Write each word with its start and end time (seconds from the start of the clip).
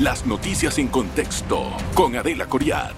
Las 0.00 0.24
noticias 0.24 0.78
en 0.78 0.88
contexto 0.88 1.62
con 1.92 2.16
Adela 2.16 2.46
Coriad. 2.46 2.94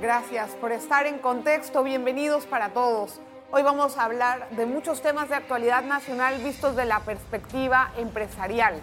Gracias 0.00 0.52
por 0.52 0.72
estar 0.72 1.04
en 1.04 1.18
contexto. 1.18 1.82
Bienvenidos 1.82 2.46
para 2.46 2.70
todos. 2.70 3.20
Hoy 3.52 3.62
vamos 3.62 3.98
a 3.98 4.04
hablar 4.04 4.48
de 4.56 4.64
muchos 4.64 5.02
temas 5.02 5.28
de 5.28 5.34
actualidad 5.34 5.84
nacional 5.84 6.38
vistos 6.38 6.76
de 6.76 6.86
la 6.86 7.00
perspectiva 7.00 7.92
empresarial. 7.98 8.80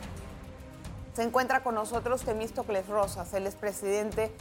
Se 1.16 1.24
encuentra 1.24 1.64
con 1.64 1.74
nosotros 1.74 2.22
Temístocles 2.22 2.86
Rosas, 2.88 3.34
él 3.34 3.48
es 3.48 3.56
presidente 3.56 4.32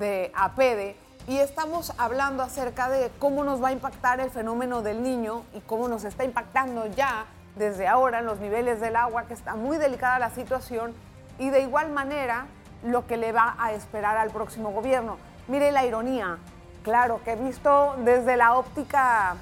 de 0.00 0.32
APEDE 0.34 0.96
y 1.28 1.36
estamos 1.36 1.92
hablando 1.96 2.42
acerca 2.42 2.88
de 2.88 3.12
cómo 3.20 3.44
nos 3.44 3.62
va 3.62 3.68
a 3.68 3.72
impactar 3.72 4.18
el 4.18 4.30
fenómeno 4.30 4.82
del 4.82 5.00
niño 5.00 5.44
y 5.54 5.60
cómo 5.60 5.86
nos 5.86 6.02
está 6.02 6.24
impactando 6.24 6.86
ya 6.88 7.26
desde 7.56 7.86
ahora 7.86 8.18
en 8.18 8.26
los 8.26 8.40
niveles 8.40 8.80
del 8.80 8.96
agua, 8.96 9.24
que 9.26 9.34
está 9.34 9.54
muy 9.54 9.78
delicada 9.78 10.18
la 10.18 10.30
situación, 10.30 10.94
y 11.38 11.50
de 11.50 11.60
igual 11.60 11.90
manera 11.90 12.46
lo 12.82 13.06
que 13.06 13.16
le 13.16 13.32
va 13.32 13.56
a 13.58 13.72
esperar 13.72 14.16
al 14.16 14.30
próximo 14.30 14.70
gobierno. 14.70 15.16
Mire 15.48 15.72
la 15.72 15.84
ironía, 15.84 16.38
claro, 16.82 17.20
que 17.24 17.32
he 17.32 17.36
visto 17.36 17.96
desde 17.98 18.36
la 18.36 18.54
óptica, 18.54 19.36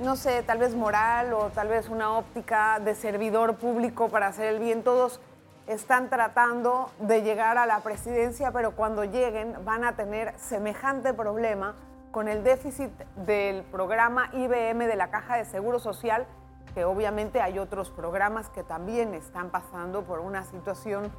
no 0.00 0.16
sé, 0.16 0.42
tal 0.42 0.58
vez 0.58 0.74
moral 0.74 1.32
o 1.32 1.50
tal 1.50 1.68
vez 1.68 1.88
una 1.88 2.16
óptica 2.16 2.78
de 2.80 2.94
servidor 2.94 3.56
público 3.56 4.08
para 4.08 4.28
hacer 4.28 4.46
el 4.46 4.58
bien, 4.58 4.82
todos 4.82 5.20
están 5.66 6.08
tratando 6.08 6.90
de 7.00 7.22
llegar 7.22 7.58
a 7.58 7.66
la 7.66 7.80
presidencia, 7.80 8.52
pero 8.52 8.72
cuando 8.72 9.04
lleguen 9.04 9.56
van 9.64 9.84
a 9.84 9.96
tener 9.96 10.32
semejante 10.38 11.12
problema 11.12 11.74
con 12.12 12.28
el 12.28 12.44
déficit 12.44 12.92
del 13.16 13.62
programa 13.64 14.30
IBM 14.32 14.86
de 14.86 14.96
la 14.96 15.10
Caja 15.10 15.36
de 15.36 15.44
Seguro 15.44 15.78
Social, 15.78 16.26
que 16.76 16.84
obviamente 16.84 17.40
hay 17.40 17.58
otros 17.58 17.88
programas 17.88 18.50
que 18.50 18.62
también 18.62 19.14
están 19.14 19.48
pasando 19.48 20.02
por 20.02 20.20
una 20.20 20.44
situación 20.44 21.10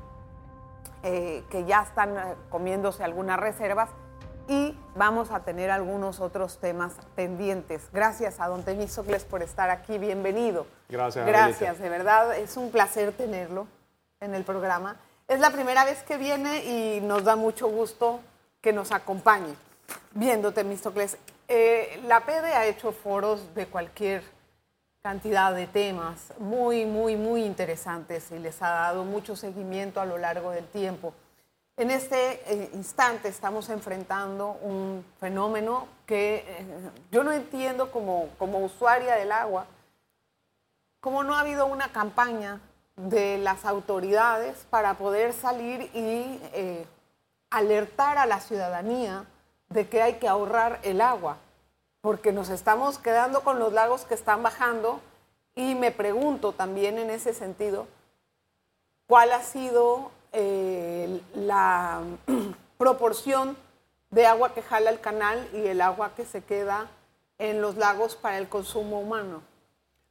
eh, 1.02 1.44
que 1.50 1.66
ya 1.66 1.82
están 1.82 2.16
eh, 2.16 2.36
comiéndose 2.52 3.04
algunas 3.04 3.40
reservas 3.40 3.90
y 4.48 4.78
vamos 4.94 5.32
a 5.32 5.40
tener 5.40 5.72
algunos 5.72 6.20
otros 6.20 6.60
temas 6.60 6.94
pendientes. 7.16 7.90
Gracias 7.92 8.40
a 8.40 8.48
don 8.48 8.62
Temísocles 8.62 9.26
por 9.26 9.42
estar 9.42 9.72
aquí, 9.72 9.98
bienvenido. 9.98 10.68
Gracias. 10.90 11.26
Gracias, 11.26 11.80
de 11.80 11.90
verdad 11.90 12.38
es 12.38 12.56
un 12.56 12.70
placer 12.70 13.12
tenerlo 13.14 13.66
en 14.20 14.36
el 14.36 14.44
programa. 14.44 14.98
Es 15.28 15.40
la 15.40 15.50
primera 15.50 15.86
vez 15.86 16.04
que 16.04 16.18
viene 16.18 16.66
y 16.66 17.02
nos 17.02 17.24
da 17.24 17.36
mucho 17.36 17.68
gusto 17.68 18.20
que 18.62 18.74
nos 18.74 18.92
acompañe. 18.92 19.56
Viendo 20.12 20.52
Temístocles, 20.52 21.18
eh, 21.48 22.00
la 22.06 22.20
PD 22.28 22.54
ha 22.54 22.68
hecho 22.68 22.92
foros 22.92 23.56
de 23.56 23.66
cualquier 23.66 24.37
cantidad 25.02 25.54
de 25.54 25.68
temas 25.68 26.34
muy, 26.40 26.86
muy, 26.86 27.16
muy 27.16 27.44
interesantes 27.44 28.32
y 28.32 28.40
les 28.40 28.62
ha 28.62 28.70
dado 28.70 29.04
mucho 29.04 29.36
seguimiento 29.36 30.02
a 30.02 30.06
lo 30.06 30.18
largo 30.18 30.52
del 30.52 30.68
tiempo. 30.68 31.14
En 31.78 31.92
este 31.92 32.42
eh, 32.52 32.72
instante 32.74 33.28
estamos 33.28 33.70
enfrentando 33.70 34.58
un 34.64 35.06
fenómeno 35.20 35.88
que 36.08 36.44
eh, 36.48 36.66
yo 37.12 37.24
no 37.24 37.32
entiendo 37.32 37.92
como, 37.92 38.30
como 38.40 38.60
usuaria 38.60 39.16
del 39.16 39.32
agua, 39.32 39.68
como 41.00 41.24
no 41.24 41.36
ha 41.36 41.42
habido 41.42 41.68
una 41.68 41.92
campaña 41.92 42.60
de 42.96 43.38
las 43.38 43.64
autoridades 43.64 44.66
para 44.72 44.96
poder 44.96 45.34
salir 45.34 45.92
y 45.94 46.42
eh, 46.54 46.86
alertar 47.52 48.18
a 48.18 48.26
la 48.26 48.40
ciudadanía 48.40 49.26
de 49.70 49.88
que 49.88 50.02
hay 50.02 50.16
que 50.16 50.28
ahorrar 50.28 50.80
el 50.82 51.00
agua, 51.00 51.38
porque 52.08 52.32
nos 52.32 52.48
estamos 52.48 53.00
quedando 53.00 53.42
con 53.42 53.60
los 53.60 53.74
lagos 53.74 54.06
que 54.06 54.14
están 54.14 54.42
bajando 54.42 55.02
y 55.56 55.76
me 55.76 55.92
pregunto 55.92 56.54
también 56.54 57.00
en 57.00 57.10
ese 57.10 57.34
sentido, 57.34 57.86
¿cuál 59.08 59.34
ha 59.34 59.44
sido 59.44 60.12
eh, 60.32 61.20
la 61.36 62.02
proporción 62.78 63.58
de 64.10 64.26
agua 64.26 64.54
que 64.54 64.62
jala 64.62 64.90
el 64.90 65.02
canal 65.02 65.50
y 65.52 65.68
el 65.68 65.82
agua 65.82 66.14
que 66.16 66.24
se 66.24 66.42
queda 66.42 66.90
en 67.40 67.60
los 67.62 67.76
lagos 67.76 68.16
para 68.16 68.38
el 68.38 68.48
consumo 68.48 69.02
humano? 69.02 69.42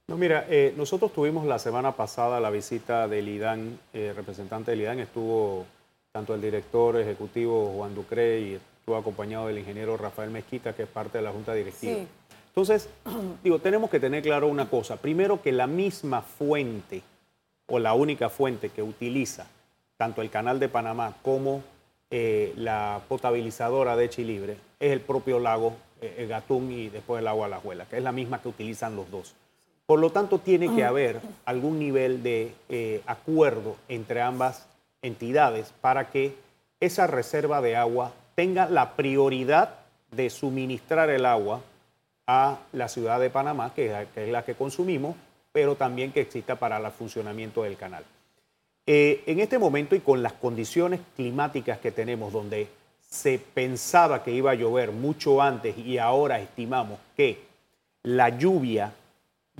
No, 0.05 0.17
mira, 0.17 0.45
eh, 0.49 0.75
nosotros 0.77 1.11
tuvimos 1.11 1.47
la 1.47 1.57
semana 1.57 1.93
pasada 1.93 2.39
la 2.39 2.51
visita 2.51 3.07
del 3.07 3.27
IDAN, 3.27 3.79
eh, 3.91 4.13
representante 4.15 4.69
del 4.69 4.81
IDAN, 4.81 4.99
estuvo 4.99 5.65
tanto 6.11 6.35
el 6.35 6.41
director 6.41 6.95
ejecutivo 6.97 7.73
Juan 7.75 7.95
Ducre 7.95 8.39
y 8.39 8.59
estuvo 8.87 8.99
acompañado 8.99 9.47
del 9.47 9.57
ingeniero 9.57 9.97
Rafael 9.97 10.29
Mezquita, 10.29 10.73
que 10.73 10.83
es 10.83 10.87
parte 10.87 11.17
de 11.17 11.23
la 11.25 11.33
Junta 11.33 11.53
Directiva. 11.53 12.05
Entonces, 12.47 12.87
digo, 13.43 13.59
tenemos 13.59 13.89
que 13.89 13.99
tener 13.99 14.23
claro 14.23 14.47
una 14.47 14.69
cosa. 14.69 14.95
Primero 14.95 15.41
que 15.41 15.51
la 15.51 15.67
misma 15.67 16.21
fuente 16.21 17.01
o 17.67 17.79
la 17.79 17.93
única 17.93 18.29
fuente 18.29 18.69
que 18.69 18.81
utiliza 18.81 19.45
tanto 19.97 20.21
el 20.21 20.29
canal 20.29 20.57
de 20.61 20.69
Panamá 20.69 21.17
como 21.21 21.63
eh, 22.11 22.53
la 22.55 23.01
potabilizadora 23.09 23.97
de 23.97 24.07
Chilibre 24.07 24.55
es 24.79 24.93
el 24.93 25.01
propio 25.01 25.41
lago 25.41 25.73
el 25.99 26.29
Gatún 26.29 26.71
y 26.71 26.87
después 26.87 27.19
el 27.19 27.27
agua 27.27 27.47
Alajuela, 27.47 27.87
que 27.87 27.97
es 27.97 28.03
la 28.03 28.13
misma 28.13 28.41
que 28.41 28.47
utilizan 28.47 28.95
los 28.95 29.11
dos. 29.11 29.35
Por 29.85 29.99
lo 29.99 30.11
tanto, 30.11 30.39
tiene 30.39 30.73
que 30.73 30.85
haber 30.85 31.19
algún 31.43 31.77
nivel 31.77 32.23
de 32.23 32.53
eh, 32.69 33.01
acuerdo 33.05 33.75
entre 33.89 34.21
ambas 34.21 34.65
entidades 35.01 35.73
para 35.81 36.09
que 36.09 36.35
esa 36.79 37.05
reserva 37.05 37.59
de 37.59 37.75
agua 37.75 38.13
tenga 38.37 38.69
la 38.69 38.95
prioridad 38.95 39.79
de 40.11 40.29
suministrar 40.29 41.09
el 41.09 41.25
agua 41.25 41.59
a 42.27 42.59
la 42.71 42.87
ciudad 42.87 43.19
de 43.19 43.31
Panamá, 43.31 43.73
que 43.73 43.91
es, 44.15 44.29
la 44.29 44.45
que 44.45 44.53
consumimos, 44.53 45.15
pero 45.51 45.73
también 45.75 46.11
que 46.11 46.21
exista 46.21 46.55
para 46.55 46.77
el 46.77 46.91
funcionamiento 46.91 47.63
del 47.63 47.77
canal. 47.77 48.05
Eh, 48.85 49.23
en 49.25 49.39
este 49.39 49.57
momento 49.57 49.95
y 49.95 50.01
con 50.01 50.21
las 50.21 50.33
condiciones 50.33 50.99
climáticas 51.15 51.79
que 51.79 51.91
tenemos, 51.91 52.31
donde 52.31 52.67
se 53.09 53.39
pensaba 53.39 54.23
que 54.23 54.33
iba 54.33 54.51
a 54.51 54.55
llover 54.55 54.91
mucho 54.91 55.41
antes 55.41 55.75
y 55.75 55.97
ahora 55.97 56.39
estimamos 56.39 56.99
que 57.15 57.39
la 58.03 58.29
lluvia 58.29 58.93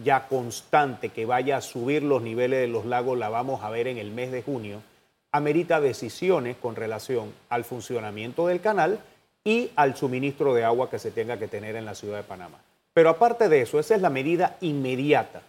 ya 0.03 0.27
constante 0.27 1.09
que 1.09 1.25
vaya 1.25 1.57
a 1.57 1.61
subir 1.61 2.03
los 2.03 2.21
niveles 2.21 2.59
de 2.59 2.67
los 2.67 2.85
lagos 2.85 3.17
la 3.17 3.29
vamos 3.29 3.63
a 3.63 3.71
ver 3.71 3.87
en 3.87 3.97
el 3.97 4.11
mes 4.11 4.31
de 4.31 4.43
junio, 4.43 4.83
amerita 5.37 5.79
decisiones 5.79 6.57
con 6.57 6.75
relación 6.75 7.33
al 7.49 7.63
funcionamiento 7.63 8.47
del 8.47 8.61
canal 8.61 8.99
y 9.43 9.71
al 9.75 9.95
suministro 9.95 10.53
de 10.53 10.63
agua 10.65 10.89
que 10.89 10.99
se 10.99 11.11
tenga 11.11 11.37
que 11.37 11.47
tener 11.47 11.75
en 11.75 11.85
la 11.85 11.95
ciudad 11.95 12.17
de 12.17 12.23
Panamá. 12.23 12.59
Pero 12.93 13.09
aparte 13.09 13.47
de 13.47 13.61
eso, 13.61 13.79
esa 13.79 13.95
es 13.95 14.01
la 14.01 14.09
medida 14.09 14.57
inmediata. 14.61 15.41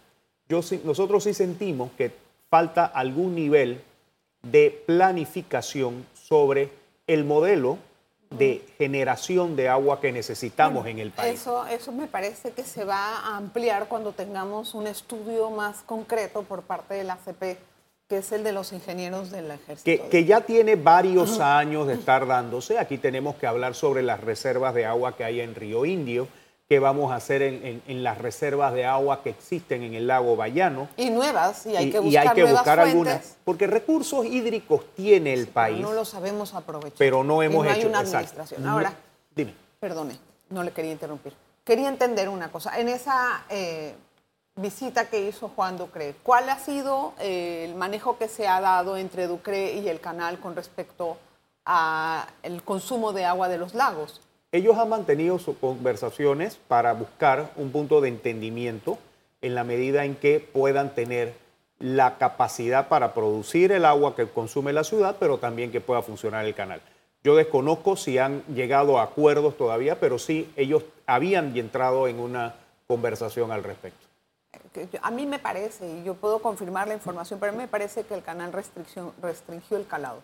Yo, 0.47 0.61
nosotros 0.83 1.23
sí 1.23 1.33
sentimos 1.33 1.91
que 1.97 2.11
falta 2.49 2.85
algún 2.85 3.35
nivel 3.35 3.81
de 4.41 4.83
planificación 4.85 6.05
sobre 6.13 6.69
el 7.07 7.25
modelo 7.25 7.77
de 8.29 8.63
generación 8.77 9.55
de 9.55 9.69
agua 9.69 9.99
que 9.99 10.11
necesitamos 10.11 10.85
en 10.85 10.99
el 10.99 11.11
país. 11.11 11.41
Eso, 11.41 11.65
eso 11.65 11.91
me 11.91 12.07
parece 12.07 12.51
que 12.51 12.63
se 12.63 12.85
va 12.85 13.17
a 13.17 13.37
ampliar 13.37 13.87
cuando 13.87 14.11
tengamos 14.11 14.75
un 14.75 14.85
estudio 14.87 15.49
más 15.49 15.81
concreto 15.81 16.43
por 16.43 16.61
parte 16.61 16.93
de 16.93 17.03
la 17.03 17.13
ACP, 17.13 17.57
que 18.09 18.17
es 18.17 18.31
el 18.31 18.43
de 18.43 18.51
los 18.51 18.73
ingenieros 18.73 19.31
del 19.31 19.51
ejército. 19.51 19.85
Que, 19.85 20.09
que 20.09 20.25
ya 20.25 20.41
tiene 20.41 20.75
varios 20.75 21.39
años 21.39 21.87
de 21.87 21.93
estar 21.93 22.25
dándose. 22.27 22.77
Aquí 22.77 22.97
tenemos 22.97 23.35
que 23.35 23.47
hablar 23.47 23.75
sobre 23.75 24.01
las 24.01 24.19
reservas 24.19 24.73
de 24.73 24.85
agua 24.85 25.15
que 25.15 25.23
hay 25.23 25.39
en 25.39 25.55
Río 25.55 25.85
Indio 25.85 26.27
qué 26.69 26.77
vamos 26.77 27.11
a 27.11 27.15
hacer 27.15 27.41
en, 27.41 28.03
las 28.03 28.19
reservas 28.19 28.75
de 28.75 28.85
agua 28.85 29.23
que 29.23 29.31
existen 29.31 29.81
en 29.81 29.95
el 29.95 30.05
lago 30.05 30.35
Bayano. 30.35 30.87
Y 30.97 31.09
nuevas, 31.09 31.65
y 31.65 31.75
hay 31.75 31.91
que 31.91 31.97
buscar, 31.97 32.25
y 32.25 32.27
hay 32.27 32.35
que 32.35 32.43
buscar 32.43 32.79
algunas. 32.79 33.37
Porque 33.43 33.65
recursos 33.65 34.23
hídricos 34.27 34.83
tiene 34.95 35.33
el 35.33 35.47
país. 35.47 35.79
no 35.79 35.93
lo 35.93 36.05
sabemos 36.05 36.53
aprovechar. 36.53 36.99
Pero 36.99 37.23
no 37.23 37.41
hemos 37.41 37.65
y 37.65 37.69
no 37.69 37.73
Hay 37.73 37.85
una 37.85 37.99
administración. 38.01 38.67
Ahora, 38.67 38.93
dime. 39.35 39.55
Perdone, 39.79 40.19
no 40.51 40.61
le 40.61 40.71
quería 40.71 40.91
interrumpir. 40.91 41.33
Quería 41.63 41.89
entender 41.89 42.29
una 42.29 42.51
cosa. 42.51 42.79
En 42.79 42.87
esa 42.87 43.45
eh, 43.49 43.95
visita 44.55 45.09
que 45.09 45.27
hizo 45.27 45.49
Juan 45.49 45.77
Ducre, 45.77 46.15
¿cuál 46.23 46.49
ha 46.49 46.59
sido 46.59 47.13
eh, 47.19 47.65
el 47.67 47.75
manejo 47.75 48.17
que 48.17 48.27
se 48.27 48.47
ha 48.47 48.59
dado 48.61 48.97
entre 48.97 49.27
Ducre 49.27 49.73
y 49.73 49.87
el 49.87 49.99
canal 49.99 50.39
con 50.39 50.55
respecto 50.55 51.17
al 51.65 52.63
consumo 52.65 53.13
de 53.13 53.25
agua 53.25 53.47
de 53.47 53.57
los 53.57 53.73
lagos? 53.73 54.21
Ellos 54.51 54.77
han 54.77 54.89
mantenido 54.89 55.37
sus 55.37 55.57
conversaciones 55.57 56.57
para 56.67 56.93
buscar 56.93 57.51
un 57.55 57.71
punto 57.71 58.01
de 58.01 58.09
entendimiento 58.09 58.97
en 59.41 59.55
la 59.55 59.63
medida 59.63 60.05
en 60.05 60.15
que 60.15 60.39
puedan 60.39 60.95
tener 60.95 61.35
la 61.77 62.17
capacidad 62.17 62.89
para 62.89 63.13
producir 63.13 63.71
el 63.71 63.85
agua 63.85 64.15
que 64.15 64.27
consume 64.27 64.73
la 64.73 64.83
ciudad, 64.83 65.15
pero 65.19 65.37
también 65.37 65.71
que 65.71 65.79
pueda 65.79 66.01
funcionar 66.01 66.45
el 66.45 66.55
canal. 66.55 66.81
Yo 67.23 67.35
desconozco 67.35 67.95
si 67.95 68.17
han 68.17 68.43
llegado 68.53 68.97
a 68.97 69.03
acuerdos 69.03 69.57
todavía, 69.57 69.99
pero 69.99 70.19
sí 70.19 70.51
ellos 70.55 70.83
habían 71.05 71.55
entrado 71.55 72.07
en 72.07 72.19
una 72.19 72.55
conversación 72.87 73.51
al 73.51 73.63
respecto. 73.63 74.08
A 75.01 75.11
mí 75.11 75.25
me 75.25 75.39
parece, 75.39 75.87
y 75.87 76.03
yo 76.03 76.15
puedo 76.15 76.39
confirmar 76.39 76.87
la 76.87 76.93
información, 76.93 77.39
pero 77.39 77.51
a 77.51 77.55
mí 77.55 77.61
me 77.61 77.67
parece 77.67 78.03
que 78.03 78.13
el 78.13 78.23
canal 78.23 78.51
restringió 78.51 79.77
el 79.77 79.87
calado. 79.87 80.21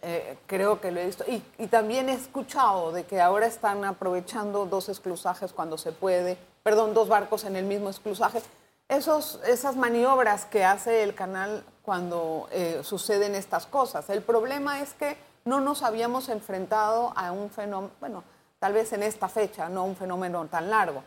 Eh, 0.00 0.38
creo 0.46 0.80
que 0.80 0.90
lo 0.90 1.00
he 1.00 1.06
visto. 1.06 1.24
Y, 1.26 1.66
también 1.66 2.08
he 2.08 2.14
escuchado 2.14 2.92
de 2.92 3.04
que 3.04 3.20
ahora 3.20 3.46
están 3.46 3.84
aprovechando 3.84 4.64
dos 4.64 4.88
esclusajes 4.88 5.52
cuando 5.52 5.76
se 5.76 5.92
puede, 5.92 6.38
perdón, 6.62 6.94
dos 6.94 7.08
barcos 7.08 7.44
en 7.44 7.56
el 7.56 7.66
mismo 7.66 7.90
esclusaje. 7.90 8.40
Esos, 8.88 9.38
esas 9.46 9.76
maniobras 9.76 10.46
que 10.46 10.64
hace 10.64 11.02
el 11.02 11.14
canal 11.14 11.62
cuando 11.82 12.48
eh, 12.50 12.80
suceden 12.82 13.34
estas 13.34 13.66
cosas. 13.66 14.08
El 14.08 14.22
problema 14.22 14.80
es 14.80 14.94
que 14.94 15.16
no 15.44 15.60
nos 15.60 15.82
habíamos 15.82 16.28
enfrentado 16.28 17.12
a 17.14 17.30
un 17.30 17.50
fenómeno, 17.50 17.92
bueno, 18.00 18.24
tal 18.58 18.72
vez 18.72 18.92
en 18.92 19.02
esta 19.02 19.28
fecha, 19.28 19.68
no 19.68 19.84
un 19.84 19.94
fenómeno 19.94 20.46
tan 20.46 20.70
largo. 20.70 21.02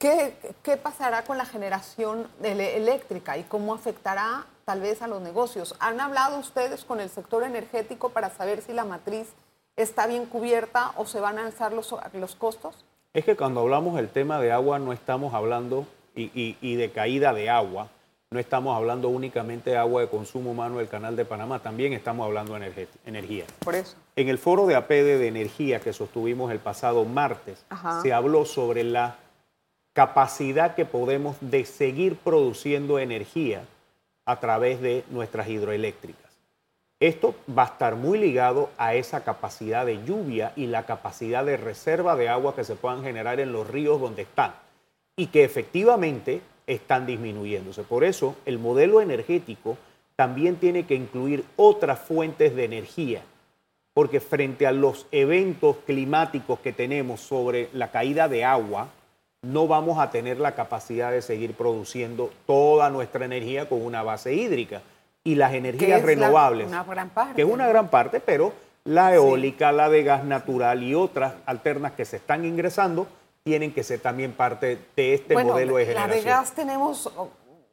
¿Qué, 0.00 0.32
qué 0.62 0.78
pasará 0.78 1.24
con 1.24 1.36
la 1.36 1.44
generación 1.44 2.26
eléctrica 2.42 3.36
y 3.36 3.42
cómo 3.42 3.74
afectará 3.74 4.46
tal 4.64 4.80
vez 4.80 5.02
a 5.02 5.06
los 5.06 5.20
negocios? 5.20 5.74
¿Han 5.78 6.00
hablado 6.00 6.38
ustedes 6.38 6.86
con 6.86 7.00
el 7.00 7.10
sector 7.10 7.44
energético 7.44 8.08
para 8.08 8.30
saber 8.30 8.62
si 8.62 8.72
la 8.72 8.86
matriz 8.86 9.28
está 9.76 10.06
bien 10.06 10.24
cubierta 10.24 10.92
o 10.96 11.04
se 11.04 11.20
van 11.20 11.38
a 11.38 11.44
alzar 11.44 11.74
los, 11.74 11.94
los 12.14 12.34
costos? 12.34 12.86
Es 13.12 13.26
que 13.26 13.36
cuando 13.36 13.60
hablamos 13.60 13.94
del 13.96 14.08
tema 14.08 14.40
de 14.40 14.52
agua 14.52 14.78
no 14.78 14.94
estamos 14.94 15.34
hablando 15.34 15.84
y, 16.16 16.56
y 16.58 16.74
de 16.76 16.90
caída 16.92 17.34
de 17.34 17.50
agua, 17.50 17.88
no 18.30 18.40
estamos 18.40 18.74
hablando 18.74 19.10
únicamente 19.10 19.68
de 19.68 19.76
agua 19.76 20.00
de 20.00 20.08
consumo 20.08 20.52
humano 20.52 20.78
del 20.78 20.88
Canal 20.88 21.14
de 21.14 21.26
Panamá, 21.26 21.58
también 21.58 21.92
estamos 21.92 22.24
hablando 22.24 22.54
de 22.54 22.88
energía. 23.04 23.44
Por 23.58 23.74
eso. 23.74 23.96
En 24.16 24.30
el 24.30 24.38
foro 24.38 24.64
de 24.66 24.76
APD 24.76 25.18
de 25.18 25.28
energía 25.28 25.80
que 25.80 25.92
sostuvimos 25.92 26.50
el 26.52 26.58
pasado 26.58 27.04
martes, 27.04 27.66
se 28.00 28.14
habló 28.14 28.46
sobre 28.46 28.82
la 28.82 29.18
capacidad 29.92 30.74
que 30.74 30.84
podemos 30.84 31.36
de 31.40 31.64
seguir 31.64 32.16
produciendo 32.16 32.98
energía 32.98 33.64
a 34.24 34.38
través 34.38 34.80
de 34.80 35.04
nuestras 35.10 35.48
hidroeléctricas. 35.48 36.30
Esto 37.00 37.34
va 37.48 37.62
a 37.62 37.66
estar 37.66 37.96
muy 37.96 38.18
ligado 38.18 38.68
a 38.76 38.94
esa 38.94 39.24
capacidad 39.24 39.86
de 39.86 40.04
lluvia 40.04 40.52
y 40.54 40.66
la 40.66 40.84
capacidad 40.84 41.44
de 41.44 41.56
reserva 41.56 42.14
de 42.14 42.28
agua 42.28 42.54
que 42.54 42.62
se 42.62 42.76
puedan 42.76 43.02
generar 43.02 43.40
en 43.40 43.52
los 43.52 43.66
ríos 43.66 44.00
donde 44.00 44.22
están. 44.22 44.52
Y 45.16 45.28
que 45.28 45.42
efectivamente 45.42 46.42
están 46.66 47.06
disminuyéndose. 47.06 47.82
Por 47.82 48.04
eso 48.04 48.36
el 48.44 48.58
modelo 48.58 49.00
energético 49.00 49.78
también 50.14 50.56
tiene 50.56 50.84
que 50.84 50.94
incluir 50.94 51.44
otras 51.56 51.98
fuentes 51.98 52.54
de 52.54 52.66
energía, 52.66 53.22
porque 53.94 54.20
frente 54.20 54.66
a 54.66 54.72
los 54.72 55.06
eventos 55.10 55.76
climáticos 55.86 56.60
que 56.60 56.74
tenemos 56.74 57.20
sobre 57.20 57.70
la 57.72 57.90
caída 57.90 58.28
de 58.28 58.44
agua, 58.44 58.88
no 59.42 59.66
vamos 59.66 59.98
a 59.98 60.10
tener 60.10 60.38
la 60.38 60.54
capacidad 60.54 61.10
de 61.10 61.22
seguir 61.22 61.54
produciendo 61.54 62.30
toda 62.46 62.90
nuestra 62.90 63.24
energía 63.24 63.68
con 63.68 63.84
una 63.84 64.02
base 64.02 64.34
hídrica. 64.34 64.82
Y 65.22 65.34
las 65.34 65.52
energías 65.52 66.02
renovables, 66.02 66.66
una 66.66 66.82
gran 66.84 67.10
parte. 67.10 67.34
que 67.34 67.42
es 67.42 67.48
una 67.48 67.68
gran 67.68 67.88
parte, 67.88 68.20
pero 68.20 68.54
la 68.84 69.14
eólica, 69.14 69.70
la 69.70 69.90
de 69.90 70.02
gas 70.02 70.24
natural 70.24 70.82
y 70.82 70.94
otras 70.94 71.34
alternas 71.44 71.92
que 71.92 72.06
se 72.06 72.16
están 72.16 72.46
ingresando, 72.46 73.06
tienen 73.42 73.72
que 73.72 73.84
ser 73.84 74.00
también 74.00 74.32
parte 74.32 74.78
de 74.96 75.14
este 75.14 75.34
modelo 75.34 75.76
de 75.76 75.86
generación. 75.86 76.10
La 76.10 76.16
de 76.16 76.22
gas 76.22 76.52
tenemos 76.52 77.12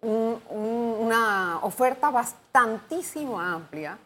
una 0.01 1.59
oferta 1.61 2.09
bastantísimo 2.09 3.39
amplia, 3.39 3.97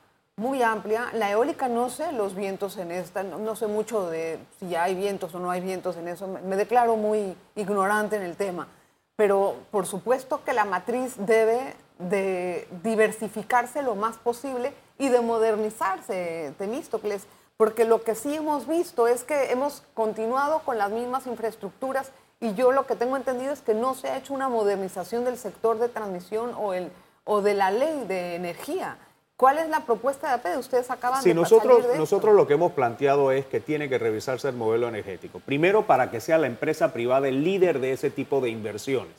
muy 0.41 0.63
amplia. 0.63 1.09
La 1.13 1.31
eólica 1.31 1.69
no 1.69 1.89
sé 1.89 2.11
los 2.11 2.35
vientos 2.35 2.77
en 2.77 2.91
esta, 2.91 3.23
no, 3.23 3.55
sé 3.55 3.67
mucho 3.67 4.09
de 4.09 4.39
si 4.59 4.69
ya 4.69 4.83
hay 4.83 4.95
vientos 4.95 5.33
o 5.35 5.39
no 5.39 5.51
hay 5.51 5.61
vientos 5.61 5.95
en 5.95 6.07
eso, 6.07 6.27
me, 6.27 6.55
declaro 6.55 6.97
muy 6.97 7.37
ignorante 7.55 8.15
en 8.15 8.23
el 8.23 8.35
tema. 8.35 8.67
Pero 9.15 9.55
por 9.69 9.85
supuesto 9.85 10.43
que 10.43 10.53
la 10.53 10.65
matriz 10.65 11.13
debe 11.17 11.75
de 11.99 12.67
diversificarse 12.83 13.83
lo 13.83 13.95
más 13.95 14.17
posible 14.17 14.73
y 14.97 15.09
de 15.09 15.21
modernizarse, 15.21 16.53
Temístocles 16.57 17.27
porque 17.61 17.85
lo 17.85 18.01
que 18.01 18.15
sí 18.15 18.33
hemos 18.33 18.65
visto 18.65 19.07
es 19.07 19.23
que 19.23 19.51
hemos 19.51 19.83
continuado 19.93 20.61
con 20.65 20.79
las 20.79 20.89
mismas 20.89 21.27
infraestructuras 21.27 22.09
y 22.39 22.55
yo 22.55 22.71
lo 22.71 22.87
que 22.87 22.95
tengo 22.95 23.15
entendido 23.15 23.53
es 23.53 23.61
que 23.61 23.75
no 23.75 23.93
se 23.93 24.09
ha 24.09 24.17
hecho 24.17 24.33
una 24.33 24.49
modernización 24.49 25.25
del 25.25 25.37
sector 25.37 25.77
de 25.77 25.87
transmisión 25.87 26.55
o, 26.57 26.73
el, 26.73 26.91
o 27.23 27.43
de 27.43 27.53
la 27.53 27.69
ley 27.69 28.05
de 28.07 28.33
energía. 28.33 28.97
¿Cuál 29.41 29.57
es 29.57 29.69
la 29.69 29.79
propuesta 29.79 30.27
de 30.27 30.33
APED? 30.35 30.59
Ustedes 30.59 30.91
acaban 30.91 31.23
de 31.23 31.33
nosotros, 31.33 31.77
salir 31.79 31.91
de 31.93 31.97
nosotros 31.97 32.35
lo 32.35 32.45
que 32.45 32.53
hemos 32.53 32.73
planteado 32.73 33.31
es 33.31 33.45
que 33.47 33.59
tiene 33.59 33.89
que 33.89 33.97
revisarse 33.97 34.47
el 34.47 34.55
modelo 34.55 34.87
energético. 34.87 35.39
Primero, 35.39 35.87
para 35.87 36.11
que 36.11 36.21
sea 36.21 36.37
la 36.37 36.45
empresa 36.45 36.93
privada 36.93 37.27
el 37.27 37.43
líder 37.43 37.79
de 37.79 37.91
ese 37.91 38.11
tipo 38.11 38.39
de 38.39 38.51
inversiones. 38.51 39.15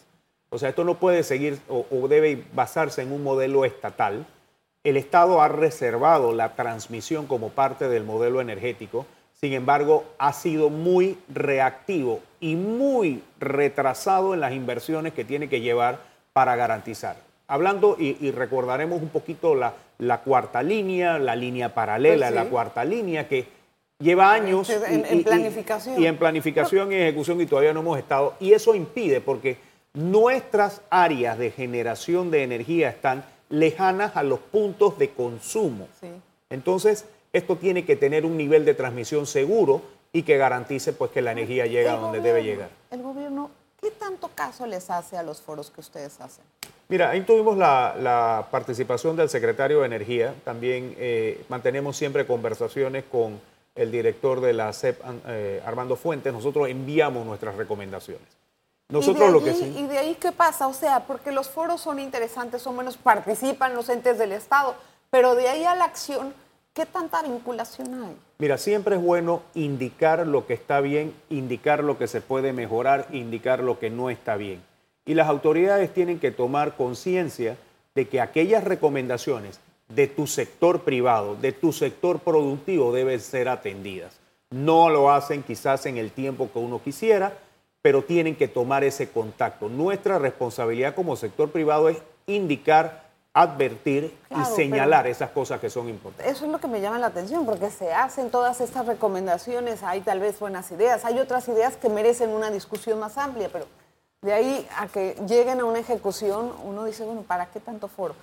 O 0.48 0.58
sea, 0.58 0.68
esto 0.68 0.84
no 0.84 0.94
puede 0.94 1.24
seguir 1.24 1.58
o, 1.68 1.86
o 1.90 2.06
debe 2.06 2.44
basarse 2.54 3.02
en 3.02 3.10
un 3.12 3.24
modelo 3.24 3.64
estatal 3.64 4.24
el 4.84 4.96
Estado 4.96 5.40
ha 5.40 5.48
reservado 5.48 6.32
la 6.32 6.54
transmisión 6.54 7.26
como 7.26 7.50
parte 7.50 7.88
del 7.88 8.02
modelo 8.02 8.40
energético, 8.40 9.06
sin 9.32 9.52
embargo, 9.52 10.04
ha 10.18 10.32
sido 10.32 10.70
muy 10.70 11.18
reactivo 11.28 12.20
y 12.40 12.56
muy 12.56 13.22
retrasado 13.38 14.34
en 14.34 14.40
las 14.40 14.52
inversiones 14.52 15.12
que 15.12 15.24
tiene 15.24 15.48
que 15.48 15.60
llevar 15.60 16.00
para 16.32 16.56
garantizar. 16.56 17.16
Hablando, 17.46 17.96
y, 17.98 18.30
recordaremos 18.32 19.02
un 19.02 19.10
poquito 19.10 19.54
la, 19.54 19.74
la, 20.02 20.20
cuarta 20.20 20.62
línea, 20.62 21.18
la 21.18 21.36
línea 21.36 21.74
paralela, 21.74 22.26
pues 22.26 22.34
la 22.34 22.50
cuarta 22.50 22.84
línea, 22.84 23.28
que 23.28 23.46
lleva 23.98 24.32
años 24.32 24.68
en, 24.70 25.22
planificación. 25.22 26.00
Y, 26.00 26.06
en 26.06 26.16
planificación 26.16 26.92
y 26.92 26.96
ejecución 26.96 27.40
y 27.40 27.46
todavía 27.46 27.72
no 27.72 27.80
hemos 27.80 27.98
estado. 27.98 28.34
Y 28.40 28.52
eso 28.52 28.74
impide 28.74 29.20
porque 29.20 29.56
nuestras 29.94 30.82
áreas 30.90 31.38
de 31.38 31.50
generación 31.50 32.30
de 32.30 32.42
energía 32.42 32.88
están 32.88 33.24
lejanas 33.48 34.16
a 34.16 34.22
los 34.22 34.40
puntos 34.40 34.98
de 34.98 35.10
consumo. 35.10 35.88
Entonces, 36.50 37.06
esto 37.32 37.56
tiene 37.56 37.84
que 37.84 37.96
tener 37.96 38.26
un 38.26 38.36
nivel 38.36 38.64
de 38.64 38.74
transmisión 38.74 39.26
seguro 39.26 39.82
y 40.12 40.22
que 40.22 40.36
garantice 40.36 40.92
pues, 40.92 41.10
que 41.10 41.22
la 41.22 41.32
energía 41.32 41.66
llega 41.66 41.94
a 41.94 41.96
donde 41.96 42.20
debe 42.20 42.42
llegar. 42.42 42.70
El 42.90 43.02
gobierno, 43.02 43.50
¿qué 43.82 43.90
tanto 43.90 44.28
caso 44.28 44.64
les 44.64 44.88
hace 44.90 45.18
a 45.18 45.22
los 45.22 45.42
foros 45.42 45.70
que 45.70 45.80
ustedes 45.80 46.20
hacen? 46.20 46.44
Mira, 46.88 47.10
ahí 47.10 47.22
tuvimos 47.22 47.58
la, 47.58 48.46
participación 48.50 49.16
del 49.16 49.28
secretario 49.28 49.80
de 49.80 49.86
Energía. 49.86 50.34
También 50.44 50.94
eh, 50.98 51.44
mantenemos 51.48 51.96
siempre 51.96 52.26
conversaciones 52.26 53.04
con 53.10 53.40
el 53.74 53.90
director 53.90 54.40
de 54.40 54.52
la 54.52 54.72
CEP, 54.72 55.00
eh, 55.26 55.62
Armando 55.66 55.96
Fuentes. 55.96 56.32
Nosotros 56.32 56.68
enviamos 56.68 57.26
nuestras 57.26 57.56
recomendaciones. 57.56 58.28
Nosotros 58.88 59.30
¿Y 59.30 59.32
lo 59.32 59.42
que 59.42 59.54
sí. 59.54 59.74
¿Y 59.76 59.86
de 59.86 59.98
ahí 59.98 60.14
qué 60.14 60.32
pasa? 60.32 60.68
O 60.68 60.74
sea, 60.74 61.06
porque 61.06 61.32
los 61.32 61.48
foros 61.48 61.80
son 61.80 61.98
interesantes, 61.98 62.62
son 62.62 62.76
menos, 62.76 62.96
participan 62.98 63.74
los 63.74 63.88
entes 63.88 64.18
del 64.18 64.32
Estado, 64.32 64.76
pero 65.10 65.34
de 65.34 65.48
ahí 65.48 65.64
a 65.64 65.74
la 65.74 65.84
acción, 65.84 66.34
¿qué 66.74 66.86
tanta 66.86 67.22
vinculación 67.22 68.02
hay? 68.02 68.16
Mira, 68.38 68.58
siempre 68.58 68.96
es 68.96 69.02
bueno 69.02 69.42
indicar 69.54 70.26
lo 70.26 70.46
que 70.46 70.54
está 70.54 70.80
bien, 70.80 71.14
indicar 71.28 71.84
lo 71.84 71.98
que 71.98 72.06
se 72.06 72.20
puede 72.20 72.52
mejorar, 72.52 73.06
indicar 73.12 73.60
lo 73.60 73.78
que 73.78 73.90
no 73.90 74.10
está 74.10 74.36
bien. 74.36 74.62
Y 75.04 75.14
las 75.14 75.28
autoridades 75.28 75.92
tienen 75.92 76.18
que 76.18 76.30
tomar 76.30 76.76
conciencia 76.76 77.56
de 77.94 78.08
que 78.08 78.20
aquellas 78.20 78.64
recomendaciones 78.64 79.60
de 79.88 80.06
tu 80.06 80.26
sector 80.26 80.82
privado, 80.82 81.36
de 81.36 81.52
tu 81.52 81.72
sector 81.72 82.20
productivo, 82.20 82.92
deben 82.92 83.20
ser 83.20 83.48
atendidas. 83.48 84.18
No 84.50 84.90
lo 84.90 85.10
hacen 85.10 85.42
quizás 85.42 85.86
en 85.86 85.96
el 85.98 86.12
tiempo 86.12 86.50
que 86.52 86.58
uno 86.58 86.82
quisiera, 86.82 87.36
pero 87.82 88.04
tienen 88.04 88.36
que 88.36 88.48
tomar 88.48 88.84
ese 88.84 89.10
contacto. 89.10 89.68
Nuestra 89.68 90.18
responsabilidad 90.18 90.94
como 90.94 91.16
sector 91.16 91.50
privado 91.50 91.88
es 91.88 91.98
indicar, 92.26 93.10
advertir 93.34 94.18
y 94.30 94.44
señalar 94.44 95.06
esas 95.06 95.30
cosas 95.30 95.58
que 95.58 95.70
son 95.70 95.88
importantes. 95.88 96.34
Eso 96.34 96.44
es 96.44 96.52
lo 96.52 96.58
que 96.58 96.68
me 96.68 96.80
llama 96.80 96.98
la 96.98 97.06
atención, 97.06 97.46
porque 97.46 97.70
se 97.70 97.92
hacen 97.92 98.30
todas 98.30 98.60
estas 98.60 98.86
recomendaciones, 98.86 99.82
hay 99.82 100.02
tal 100.02 100.20
vez 100.20 100.38
buenas 100.38 100.70
ideas, 100.70 101.04
hay 101.04 101.18
otras 101.18 101.48
ideas 101.48 101.76
que 101.76 101.88
merecen 101.88 102.30
una 102.30 102.50
discusión 102.50 102.98
más 102.98 103.16
amplia, 103.16 103.48
pero 103.50 103.66
de 104.20 104.32
ahí 104.32 104.68
a 104.76 104.86
que 104.86 105.16
lleguen 105.26 105.60
a 105.60 105.64
una 105.64 105.78
ejecución, 105.78 106.52
uno 106.64 106.84
dice, 106.84 107.04
bueno, 107.04 107.22
¿para 107.22 107.46
qué 107.46 107.60
tanto 107.60 107.88
foro? 107.88 108.14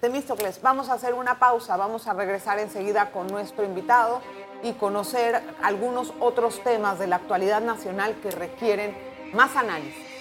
Temístocles, 0.00 0.60
vamos 0.60 0.88
a 0.88 0.94
hacer 0.94 1.14
una 1.14 1.38
pausa, 1.38 1.76
vamos 1.76 2.06
a 2.06 2.12
regresar 2.12 2.58
enseguida 2.58 3.10
con 3.10 3.26
nuestro 3.28 3.64
invitado 3.64 4.20
y 4.62 4.72
conocer 4.72 5.42
algunos 5.62 6.12
otros 6.20 6.62
temas 6.62 6.98
de 6.98 7.06
la 7.06 7.16
actualidad 7.16 7.62
nacional 7.62 8.14
que 8.22 8.30
requieren 8.30 8.94
más 9.32 9.56
análisis. 9.56 10.11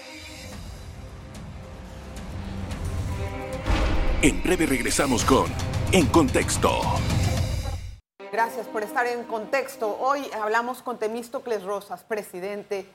En 4.24 4.44
breve 4.44 4.68
regresamos 4.68 5.26
con 5.26 5.48
En 5.92 6.06
Contexto. 6.06 6.70
Gracias 8.32 8.68
por 8.68 8.84
estar 8.84 9.08
en 9.08 9.24
Contexto. 9.24 9.98
Hoy 10.00 10.22
hablamos 10.40 10.84
con 10.84 11.00
Temístocles 11.00 11.64
Rosas, 11.64 12.04
presidente 12.04 12.86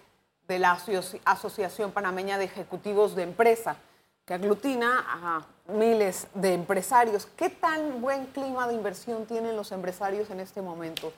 de 0.46 0.58
la 0.60 0.78
Asociación 1.24 1.90
Panameña 1.90 2.38
de 2.38 2.44
Ejecutivos 2.44 3.16
de 3.16 3.24
Empresa 3.24 3.76
que 4.24 4.34
aglutina 4.34 5.04
a 5.04 5.46
miles 5.72 6.28
de 6.32 6.54
empresarios. 6.54 7.26
¿Qué 7.36 7.50
tan 7.50 8.00
buen 8.00 8.26
clima 8.26 8.68
de 8.68 8.74
inversión 8.74 9.26
tienen 9.26 9.56
los 9.56 9.72
empresarios 9.72 10.30
en 10.30 10.38
este 10.38 10.62
momento, 10.62 11.12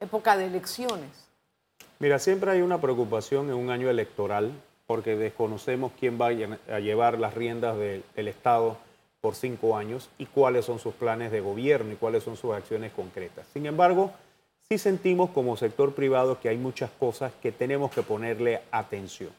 época 0.00 0.38
de 0.38 0.46
elecciones? 0.46 1.28
Mira, 1.98 2.18
siempre 2.18 2.52
hay 2.52 2.62
una 2.62 2.80
preocupación 2.80 3.50
en 3.50 3.56
un 3.56 3.68
año 3.68 3.90
electoral 3.90 4.50
porque 4.86 5.14
desconocemos 5.14 5.92
quién 6.00 6.18
va 6.18 6.28
a 6.28 6.80
llevar 6.80 7.18
las 7.18 7.34
riendas 7.34 7.76
del 7.76 8.28
Estado 8.28 8.78
por 9.22 9.36
cinco 9.36 9.76
años 9.76 10.10
y 10.18 10.26
cuáles 10.26 10.64
son 10.64 10.80
sus 10.80 10.94
planes 10.94 11.30
de 11.30 11.40
gobierno 11.40 11.92
y 11.92 11.96
cuáles 11.96 12.24
son 12.24 12.36
sus 12.36 12.52
acciones 12.52 12.92
concretas. 12.92 13.46
Sin 13.52 13.66
embargo, 13.66 14.10
sí 14.68 14.78
sentimos 14.78 15.30
como 15.30 15.56
sector 15.56 15.94
privado 15.94 16.40
que 16.40 16.48
hay 16.48 16.58
muchas 16.58 16.90
cosas 16.90 17.32
que 17.40 17.52
tenemos 17.52 17.92
que 17.92 18.02
ponerle 18.02 18.62
atención 18.72 19.30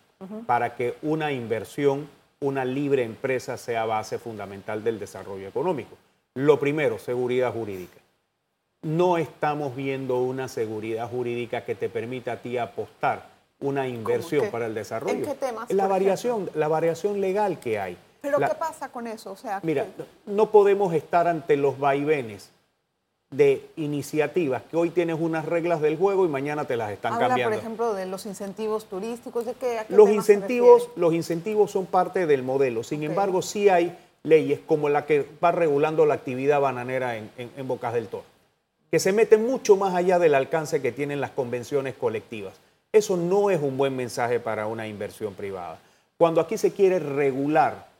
para 0.48 0.76
que 0.76 0.96
una 1.02 1.34
inversión 1.34 2.08
una 2.40 2.66
libre 2.66 3.04
empresa 3.04 3.58
sea 3.58 3.86
base 3.86 4.20
fundamental 4.20 4.84
del 4.84 5.00
desarrollo 5.00 5.48
económico. 5.48 5.98
Lo 6.36 6.60
primero, 6.60 7.00
seguridad 7.00 7.54
jurídica. 7.54 8.00
No 8.82 9.18
estamos 9.18 9.76
viendo 9.76 10.20
una 10.20 10.50
seguridad 10.50 11.10
jurídica 11.10 11.64
que 11.64 11.76
te 11.76 11.90
permita 11.90 12.34
a 12.34 12.38
ti 12.38 12.58
apostar 12.58 13.30
una 13.62 13.88
inversión 13.88 14.50
para 14.52 14.66
el 14.66 14.74
desarrollo. 14.74 15.16
¿En 15.16 15.26
qué 15.26 15.36
temas? 15.36 15.72
La 15.72 15.88
variación, 15.88 16.50
la 16.54 16.68
variación 16.68 17.22
legal 17.22 17.60
que 17.60 17.80
hay. 17.80 17.98
¿Pero 18.24 18.40
qué 18.40 18.56
pasa 18.58 18.88
con 18.88 19.06
eso? 19.06 19.34
O 19.34 19.36
sea, 19.36 19.60
mira, 19.64 19.86
no 20.26 20.50
podemos 20.50 20.94
estar 20.94 21.28
ante 21.28 21.58
los 21.58 21.78
vaivenes 21.78 22.52
de 23.30 23.68
iniciativas 23.76 24.64
que 24.64 24.78
hoy 24.78 24.92
tienes 24.92 25.18
unas 25.20 25.46
reglas 25.46 25.82
del 25.82 25.98
juego 25.98 26.24
y 26.24 26.30
mañana 26.30 26.64
te 26.64 26.78
las 26.78 26.92
están 26.92 27.14
Habla, 27.14 27.28
cambiando. 27.28 27.56
por 27.56 27.60
ejemplo, 27.60 27.94
de 27.94 28.06
los 28.06 28.26
incentivos 28.26 28.86
turísticos, 28.86 29.46
¿de 29.46 29.56
qué? 29.56 29.82
los 29.90 30.10
incentivos, 30.10 30.90
los 30.96 31.14
incentivos 31.14 31.72
son 31.72 31.86
parte 31.86 32.26
del 32.26 32.44
modelo. 32.44 32.84
Sin 32.84 33.04
embargo, 33.04 33.42
sí 33.42 33.68
hay 33.68 33.98
leyes 34.24 34.62
como 34.66 34.88
la 34.88 35.06
que 35.06 35.28
va 35.44 35.52
regulando 35.52 36.06
la 36.06 36.14
actividad 36.14 36.62
bananera 36.62 37.18
en, 37.18 37.30
en 37.38 37.68
Bocas 37.68 37.94
del 37.94 38.08
Toro, 38.08 38.24
que 38.90 39.00
se 39.00 39.12
meten 39.12 39.46
mucho 39.46 39.76
más 39.76 39.96
allá 39.96 40.18
del 40.18 40.34
alcance 40.34 40.82
que 40.82 40.94
tienen 40.94 41.20
las 41.20 41.32
convenciones 41.32 41.96
colectivas. 41.96 42.54
Eso 42.94 43.18
no 43.18 43.50
es 43.50 43.62
un 43.62 43.76
buen 43.76 43.98
mensaje 43.98 44.40
para 44.40 44.68
una 44.68 44.88
inversión 44.88 45.34
privada. 45.34 45.78
Cuando 46.18 46.40
aquí 46.40 46.58
se 46.58 46.72
quiere 46.72 47.00
regular 47.00 47.92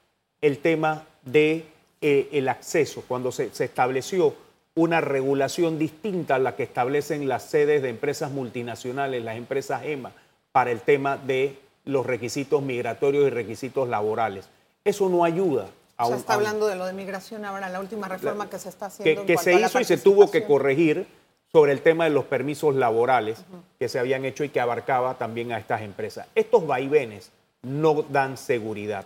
el 0.44 0.58
tema 0.60 1.06
de 1.24 1.66
eh, 2.02 2.46
acceso, 2.50 3.04
cuando 3.08 3.32
se, 3.32 3.50
estableció 3.60 4.36
una 4.76 5.00
regulación 5.00 5.80
distinta 5.80 6.36
a 6.36 6.40
la 6.40 6.58
que 6.58 6.64
establecen 6.64 7.30
las 7.30 7.44
sedes 7.44 7.82
de 7.82 7.88
empresas 7.88 8.30
multinacionales, 8.30 9.24
las 9.24 9.38
empresas 9.38 9.86
EMA, 9.86 10.12
para 10.52 10.72
el 10.72 10.82
tema 10.82 11.16
de 11.16 11.58
los 11.86 12.06
requisitos 12.06 12.62
migratorios 12.62 13.26
y 13.26 13.30
requisitos 13.30 13.88
laborales. 13.88 14.50
Eso 14.84 15.08
no 15.08 15.24
ayuda. 15.24 15.70
A 15.96 16.08
se 16.08 16.16
está 16.16 16.34
hablando 16.34 16.68
de 16.68 16.76
lo 16.76 16.86
de 16.86 16.94
migración 16.94 17.46
ahora, 17.46 17.70
la 17.70 17.80
última 17.80 18.10
reforma 18.10 18.50
que 18.50 18.60
se 18.60 18.68
está 18.68 18.88
haciendo. 18.88 19.26
Que, 19.26 19.38
se 19.38 19.54
hizo 19.54 19.80
y 19.80 19.86
se 19.86 19.98
tuvo 19.98 20.30
que 20.30 20.44
corregir 20.44 21.08
sobre 21.54 21.72
el 21.72 21.82
tema 21.82 22.04
de 22.04 22.10
los 22.10 22.26
permisos 22.26 22.76
laborales 22.76 23.46
que 23.80 23.88
se 23.88 23.98
habían 23.98 24.26
hecho 24.26 24.44
y 24.44 24.50
que 24.50 24.60
abarcaba 24.60 25.14
también 25.18 25.54
a 25.54 25.58
estas 25.58 25.84
empresas. 25.84 26.28
Estos 26.36 26.68
vaivenes 26.68 27.32
no 27.62 28.04
dan 28.10 28.36
seguridad. 28.36 29.06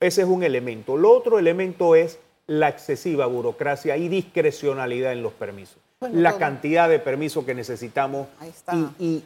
Ese 0.00 0.22
es 0.22 0.28
un 0.28 0.42
elemento. 0.42 0.96
Lo 0.96 1.10
otro 1.10 1.38
elemento 1.38 1.94
es 1.94 2.18
la 2.46 2.68
excesiva 2.68 3.26
burocracia 3.26 3.96
y 3.96 4.08
discrecionalidad 4.08 5.12
en 5.12 5.22
los 5.22 5.32
permisos. 5.32 5.78
la 6.12 6.36
cantidad 6.36 6.90
de 6.90 6.98
permisos 6.98 7.44
que 7.46 7.54
necesitamos 7.54 8.28
y, 8.98 9.22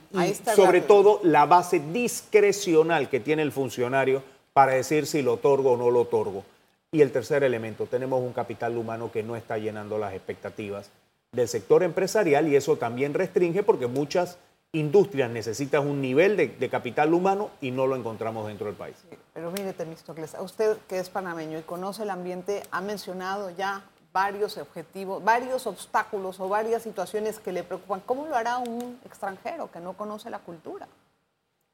sobre 0.55 0.81
todo 0.81 1.19
la 1.25 1.45
base 1.45 1.81
discrecional 1.81 3.09
que 3.09 3.19
tiene 3.19 3.43
el 3.43 3.51
funcionario 3.51 4.23
para 4.53 4.73
decir 4.73 5.07
si 5.07 5.21
lo 5.21 5.35
otorgo 5.35 5.73
o 5.73 5.77
no 5.77 5.91
lo 5.91 6.03
otorgo. 6.03 6.45
Y 6.93 7.01
el 7.03 7.11
tercer 7.11 7.43
elemento, 7.43 7.87
tenemos 7.87 8.23
un 8.23 8.33
capital 8.33 8.77
humano 8.77 9.11
que 9.13 9.25
no 9.25 9.35
está 9.35 9.59
llenando 9.59 9.99
las 9.99 10.15
expectativas 10.15 10.91
del 11.33 11.49
sector 11.49 11.83
empresarial 11.83 12.47
y 12.49 12.57
eso 12.57 12.77
también 12.77 13.15
restringe 13.15 13.65
porque 13.65 13.89
muchas 13.89 14.39
industrias 14.73 15.31
necesitan 15.31 15.87
un 15.87 16.01
nivel 16.01 16.37
de, 16.37 16.71
capital 16.71 17.13
humano 17.13 17.51
y 17.61 17.71
no 17.71 17.87
lo 17.87 17.97
encontramos 17.97 18.47
dentro 18.47 18.67
del 18.67 18.77
país. 18.77 18.97
pero 19.35 19.51
mire, 19.51 19.73
Temistocles, 19.73 20.37
usted 20.41 20.77
que 20.89 20.99
es 20.99 21.11
panameño 21.11 21.59
y 21.59 21.63
conoce 21.63 22.05
el 22.05 22.11
ambiente, 22.11 22.63
ha 22.71 22.81
mencionado 22.81 23.51
ya 23.51 23.83
varios 24.13 24.57
objetivos, 24.59 25.23
varios 25.23 25.67
obstáculos 25.67 26.39
o 26.41 26.49
varias 26.49 26.83
situaciones 26.83 27.39
que 27.39 27.53
le 27.53 27.63
preocupan. 27.63 28.01
¿Cómo 28.07 28.27
lo 28.27 28.37
hará 28.37 28.59
un 28.59 29.01
extranjero 29.05 29.71
que 29.71 29.81
no 29.81 29.95
conoce 29.95 30.31
la 30.31 30.39
cultura? 30.39 30.87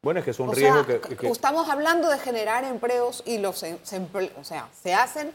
Bueno, 0.01 0.19
es 0.19 0.25
que 0.25 0.31
es 0.31 0.39
un 0.39 0.53
riesgo 0.53 0.85
que, 0.85 1.27
Estamos 1.27 1.69
hablando 1.69 2.09
de 2.09 2.17
generar 2.19 2.63
empleos 2.63 3.23
y 3.25 3.39
los 3.39 3.63
o 3.63 4.43
sea, 4.43 4.69
se 4.81 4.93
hacen 4.93 5.31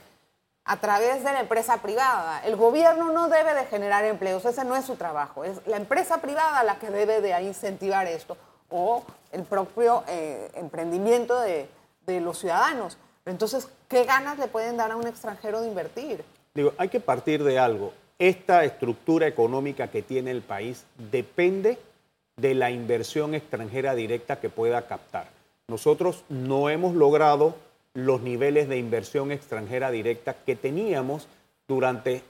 a 0.64 0.76
través 0.78 1.24
de 1.24 1.32
la 1.32 1.40
empresa 1.40 1.82
privada. 1.82 2.44
El 2.44 2.56
gobierno 2.56 3.12
no 3.12 3.28
debe 3.28 3.54
de 3.54 3.64
generar 3.66 4.04
empleos, 4.04 4.44
ese 4.44 4.64
no 4.64 4.76
es 4.76 4.84
su 4.84 4.96
trabajo. 4.96 5.44
Es 5.44 5.60
la 5.66 5.76
empresa 5.76 6.20
privada 6.20 6.62
la 6.62 6.78
que 6.78 6.90
debe 6.90 7.20
de 7.20 7.40
incentivar 7.42 8.06
esto 8.06 8.36
o 8.70 9.04
el 9.32 9.42
propio 9.42 10.04
eh, 10.08 10.50
emprendimiento 10.54 11.40
de, 11.40 11.68
de, 12.06 12.20
los 12.20 12.38
ciudadanos. 12.38 12.96
Entonces, 13.26 13.68
¿qué 13.88 14.04
ganas 14.04 14.38
le 14.38 14.46
pueden 14.46 14.76
dar 14.76 14.90
a 14.92 14.96
un 14.96 15.06
extranjero 15.06 15.60
de 15.60 15.68
invertir? 15.68 16.24
Digo, 16.54 16.72
hay 16.78 16.88
que 16.88 17.00
partir 17.00 17.42
de 17.44 17.58
algo. 17.58 17.92
Esta 18.18 18.64
estructura 18.64 19.26
económica 19.26 19.88
que 19.88 20.02
tiene 20.02 20.30
el 20.30 20.42
país 20.42 20.84
depende 21.10 21.78
de 22.36 22.54
la 22.54 22.70
inversión 22.70 23.34
extranjera 23.34 23.94
directa 23.94 24.40
que 24.40 24.48
pueda 24.48 24.86
captar. 24.86 25.28
Nosotros 25.68 26.24
no 26.28 26.70
hemos 26.70 26.94
logrado 26.94 27.54
los 27.94 28.22
niveles 28.22 28.68
de 28.68 28.78
inversión 28.78 29.32
extranjera 29.32 29.90
directa 29.90 30.34
que 30.34 30.56
teníamos 30.56 31.28
durante 31.68 32.22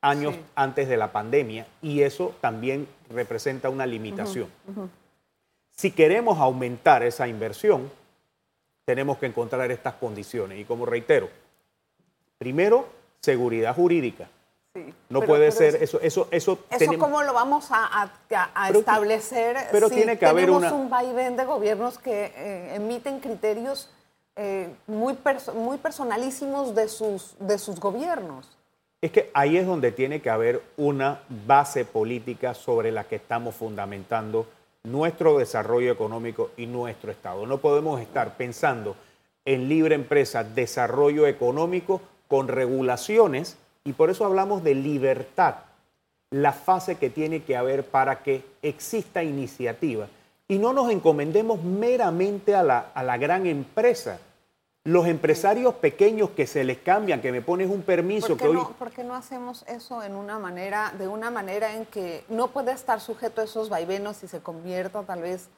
años 0.00 0.34
antes 0.54 0.88
de 0.88 0.96
la 0.96 1.12
pandemia 1.12 1.66
y 1.82 2.02
eso 2.02 2.34
también 2.40 2.88
representa 3.10 3.68
una 3.68 3.86
limitación. 3.86 4.48
Si 5.70 5.90
queremos 5.90 6.38
aumentar 6.38 7.02
esa 7.02 7.28
inversión, 7.28 7.90
tenemos 8.84 9.18
que 9.18 9.26
encontrar 9.26 9.70
estas 9.70 9.94
condiciones 9.94 10.58
y 10.58 10.64
como 10.64 10.86
reitero, 10.86 11.28
primero, 12.38 12.88
seguridad 13.20 13.74
jurídica. 13.74 14.28
no 15.08 15.20
puede 15.22 15.50
ser 15.50 15.82
eso 15.82 16.00
eso 16.00 16.28
eso 16.30 16.60
eso 16.70 16.98
cómo 16.98 17.22
lo 17.22 17.32
vamos 17.32 17.68
a, 17.70 18.08
establecer 18.72 19.56
pero 19.72 19.88
si 19.88 19.96
tiene 19.96 20.16
que 20.16 20.26
haber 20.26 20.48
una... 20.48 20.72
un 20.72 20.88
vaivén 20.88 21.36
de 21.36 21.44
gobiernos 21.44 21.98
que 21.98 22.32
eh, 22.36 22.76
emiten 22.76 23.18
criterios 23.18 23.90
eh, 24.42 24.74
muy, 24.86 25.18
muy 25.54 25.76
personalísimos 25.76 26.74
de 26.74 26.88
sus, 26.88 27.34
de 27.38 27.58
sus 27.58 27.78
gobiernos. 27.78 28.48
Es 29.02 29.12
que 29.12 29.30
ahí 29.34 29.58
es 29.58 29.66
donde 29.66 29.92
tiene 29.92 30.22
que 30.22 30.30
haber 30.30 30.62
una 30.78 31.20
base 31.46 31.84
política 31.84 32.54
sobre 32.54 32.90
la 32.90 33.04
que 33.04 33.16
estamos 33.16 33.54
fundamentando 33.54 34.46
nuestro 34.84 35.36
desarrollo 35.36 35.92
económico 35.92 36.52
y 36.56 36.64
nuestro 36.64 37.10
Estado. 37.10 37.44
No 37.44 37.58
podemos 37.58 38.00
estar 38.00 38.38
pensando 38.38 38.96
en 39.44 39.68
libre 39.68 39.94
empresa, 39.94 40.42
desarrollo 40.42 41.26
económico 41.26 42.00
con 42.26 42.48
regulaciones 42.48 43.58
y 43.84 43.92
por 43.92 44.08
eso 44.08 44.24
hablamos 44.24 44.64
de 44.64 44.74
libertad, 44.74 45.56
la 46.30 46.54
fase 46.54 46.94
que 46.94 47.10
tiene 47.10 47.42
que 47.42 47.58
haber 47.58 47.84
para 47.84 48.22
que 48.22 48.42
exista 48.62 49.22
iniciativa 49.22 50.08
y 50.48 50.56
no 50.56 50.72
nos 50.72 50.90
encomendemos 50.90 51.62
meramente 51.62 52.54
a 52.54 52.62
la, 52.62 52.90
a 52.94 53.02
la 53.02 53.18
gran 53.18 53.46
empresa 53.46 54.18
los 54.84 55.06
empresarios 55.06 55.74
pequeños 55.74 56.30
que 56.30 56.46
se 56.46 56.64
les 56.64 56.78
cambian, 56.78 57.20
que 57.20 57.32
me 57.32 57.42
pones 57.42 57.68
un 57.68 57.82
permiso 57.82 58.28
¿Por 58.28 58.38
qué 58.38 58.46
que 58.46 58.52
no, 58.52 58.72
¿Por 58.72 58.90
qué 58.90 59.04
no 59.04 59.14
hacemos 59.14 59.64
eso 59.68 60.02
en 60.02 60.14
una 60.14 60.38
manera, 60.38 60.94
de 60.98 61.06
una 61.06 61.30
manera 61.30 61.74
en 61.74 61.84
que 61.84 62.24
no 62.28 62.48
puede 62.48 62.72
estar 62.72 63.00
sujeto 63.00 63.42
a 63.42 63.44
esos 63.44 63.68
vaivenos 63.68 64.22
y 64.22 64.28
se 64.28 64.40
convierta 64.40 65.02
tal 65.02 65.22
vez 65.22 65.48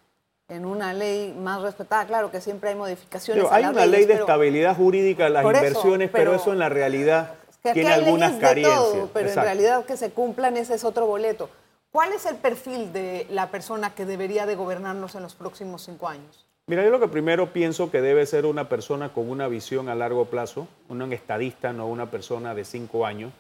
en 0.49 0.67
una 0.67 0.93
ley 0.93 1.33
más 1.39 1.63
respetada? 1.63 2.05
Claro 2.07 2.33
que 2.33 2.41
siempre 2.41 2.71
hay 2.71 2.75
modificaciones. 2.75 3.47
hay 3.51 3.65
una 3.65 3.87
ley 3.87 4.07
de 4.07 4.15
estabilidad 4.15 4.77
jurídica 4.77 5.25
de 5.25 5.31
las 5.31 5.45
inversiones, 5.45 6.11
pero, 6.11 6.35
eso 6.35 6.53
en 6.53 6.59
la 6.59 6.69
realidad 6.69 7.35
tiene 7.63 7.93
algunas 7.93 8.41
carencias. 8.41 9.09
pero 9.13 9.29
en 9.29 9.37
realidad 9.37 9.85
que 9.85 9.97
se 9.97 10.11
cumplan 10.11 10.57
ese 10.57 10.75
es 10.75 10.83
otro 10.83 11.07
boleto. 11.07 11.49
¿Cuál 11.93 12.13
es 12.13 12.27
el 12.27 12.37
perfil 12.37 12.93
de 12.93 13.27
la 13.31 13.51
persona 13.51 13.95
que 13.95 14.05
debería 14.05 14.47
de 14.47 14.57
gobernarnos 14.57 15.15
en 15.15 15.23
los 15.23 15.35
próximos 15.35 15.83
cinco 15.83 16.09
años? 16.09 16.47
Mira, 16.67 16.85
yo 16.85 16.91
lo 16.91 17.01
que 17.01 17.09
primero 17.09 17.53
pienso 17.53 17.91
que 17.91 18.01
debe 18.01 18.25
ser 18.25 18.47
una 18.47 18.69
persona 18.69 19.13
con 19.13 19.29
una 19.29 19.49
visión 19.49 19.89
a 19.89 19.95
largo 19.95 20.27
plazo, 20.27 20.69
un 20.89 21.13
estadista, 21.13 21.73
no 21.73 21.89
una 21.89 22.11
persona 22.11 22.55
de 22.55 22.65
cinco 22.65 23.05
años, 23.05 23.33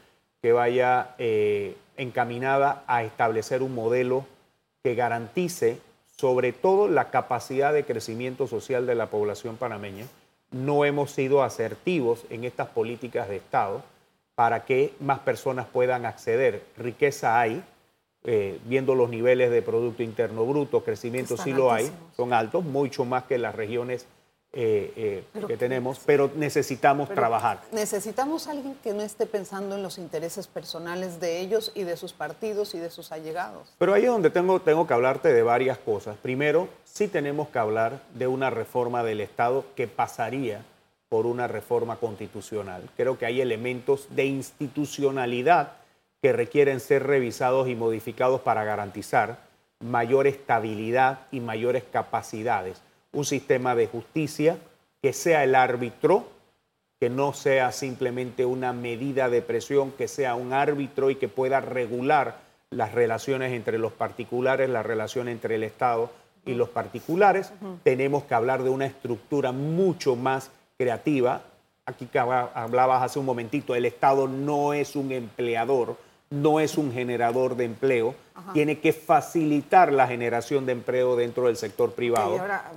que 0.42 0.52
vaya 0.52 1.14
eh, 1.18 1.76
encaminada 1.96 2.82
a 2.88 3.04
establecer 3.04 3.62
un 3.62 3.74
modelo 3.74 4.26
que 4.82 4.96
garantice 4.96 5.78
sobre 6.16 6.52
todo 6.52 6.88
la 6.88 7.10
capacidad 7.10 7.72
de 7.72 7.84
crecimiento 7.84 8.48
social 8.48 8.86
de 8.86 8.96
la 8.96 9.06
población 9.06 9.56
panameña. 9.56 10.06
No 10.50 10.84
hemos 10.84 11.12
sido 11.12 11.42
asertivos 11.42 12.24
en 12.28 12.44
estas 12.44 12.68
políticas 12.68 13.28
de 13.28 13.36
Estado 13.36 13.82
para 14.34 14.64
que 14.64 14.94
más 14.98 15.20
personas 15.20 15.66
puedan 15.66 16.06
acceder. 16.06 16.64
Riqueza 16.76 17.38
hay, 17.40 17.62
eh, 18.24 18.60
viendo 18.66 18.94
los 18.94 19.10
niveles 19.10 19.50
de 19.50 19.62
Producto 19.62 20.02
Interno 20.02 20.44
Bruto, 20.44 20.84
crecimiento 20.84 21.36
sí 21.36 21.52
lo 21.52 21.72
hay, 21.72 21.90
son 22.16 22.32
altos, 22.32 22.64
mucho 22.64 23.04
más 23.04 23.24
que 23.24 23.38
las 23.38 23.54
regiones 23.54 24.06
eh, 24.54 25.24
eh, 25.34 25.46
que 25.46 25.56
tenemos, 25.56 25.98
pero 26.04 26.30
necesitamos 26.36 27.08
trabajar. 27.08 27.62
Necesitamos 27.72 28.48
alguien 28.48 28.76
que 28.82 28.92
no 28.92 29.00
esté 29.00 29.24
pensando 29.24 29.76
en 29.76 29.82
los 29.82 29.96
intereses 29.96 30.46
personales 30.46 31.20
de 31.20 31.40
ellos 31.40 31.72
y 31.74 31.84
de 31.84 31.96
sus 31.96 32.12
partidos 32.12 32.74
y 32.74 32.78
de 32.78 32.90
sus 32.90 33.12
allegados. 33.12 33.72
Pero 33.78 33.94
ahí 33.94 34.02
es 34.02 34.10
donde 34.10 34.28
tengo, 34.28 34.60
tengo 34.60 34.86
que 34.86 34.92
hablarte 34.92 35.32
de 35.32 35.42
varias 35.42 35.78
cosas. 35.78 36.18
Primero, 36.18 36.68
sí 36.84 37.08
tenemos 37.08 37.48
que 37.48 37.58
hablar 37.58 38.02
de 38.12 38.26
una 38.26 38.50
reforma 38.50 39.02
del 39.02 39.22
Estado 39.22 39.64
que 39.74 39.88
pasaría 39.88 40.66
por 41.08 41.24
una 41.24 41.48
reforma 41.48 41.96
constitucional. 41.96 42.82
Creo 42.94 43.18
que 43.18 43.24
hay 43.24 43.40
elementos 43.40 44.06
de 44.10 44.26
institucionalidad 44.26 45.72
que 46.22 46.32
requieren 46.32 46.80
ser 46.80 47.06
revisados 47.06 47.68
y 47.68 47.74
modificados 47.74 48.40
para 48.40 48.64
garantizar 48.64 49.40
mayor 49.80 50.26
estabilidad 50.26 51.26
y 51.32 51.40
mayores 51.40 51.82
capacidades. 51.82 52.80
Un 53.12 53.24
sistema 53.24 53.74
de 53.74 53.88
justicia 53.88 54.56
que 55.02 55.12
sea 55.12 55.44
el 55.44 55.54
árbitro 55.54 56.26
que 57.02 57.10
no 57.10 57.32
sea 57.32 57.72
simplemente 57.72 58.46
una 58.46 58.72
medida 58.72 59.28
de 59.28 59.42
presión, 59.42 59.90
que 59.90 60.06
sea 60.06 60.36
un 60.36 60.52
árbitro 60.52 61.10
y 61.10 61.16
que 61.16 61.26
pueda 61.26 61.60
regular 61.60 62.36
las 62.70 62.92
relaciones 62.92 63.50
entre 63.54 63.76
los 63.76 63.90
particulares, 63.90 64.70
la 64.70 64.84
relación 64.84 65.26
entre 65.26 65.56
el 65.56 65.64
Estado 65.64 66.12
y 66.46 66.54
los 66.54 66.68
particulares. 66.68 67.52
Tenemos 67.82 68.22
que 68.22 68.34
hablar 68.34 68.62
de 68.62 68.70
una 68.70 68.86
estructura 68.86 69.50
mucho 69.50 70.14
más 70.14 70.52
creativa. 70.78 71.42
Aquí 71.86 72.08
hablabas 72.14 73.02
hace 73.02 73.18
un 73.18 73.26
momentito, 73.26 73.74
el 73.74 73.84
Estado 73.84 74.28
no 74.28 74.72
es 74.72 74.94
un 74.94 75.10
empleador, 75.10 75.96
no 76.32 76.60
es 76.60 76.78
un 76.78 76.92
generador 76.92 77.56
de 77.56 77.66
empleo, 77.66 78.14
tiene 78.54 78.80
que 78.80 78.92
facilitar 78.92 79.92
la 79.92 80.08
generación 80.08 80.64
de 80.66 80.72
empleo 80.72 81.14
dentro 81.14 81.46
del 81.46 81.56
sector 81.56 81.92
privado. 81.92 82.36
Y 82.36 82.38
ahora, 82.38 82.72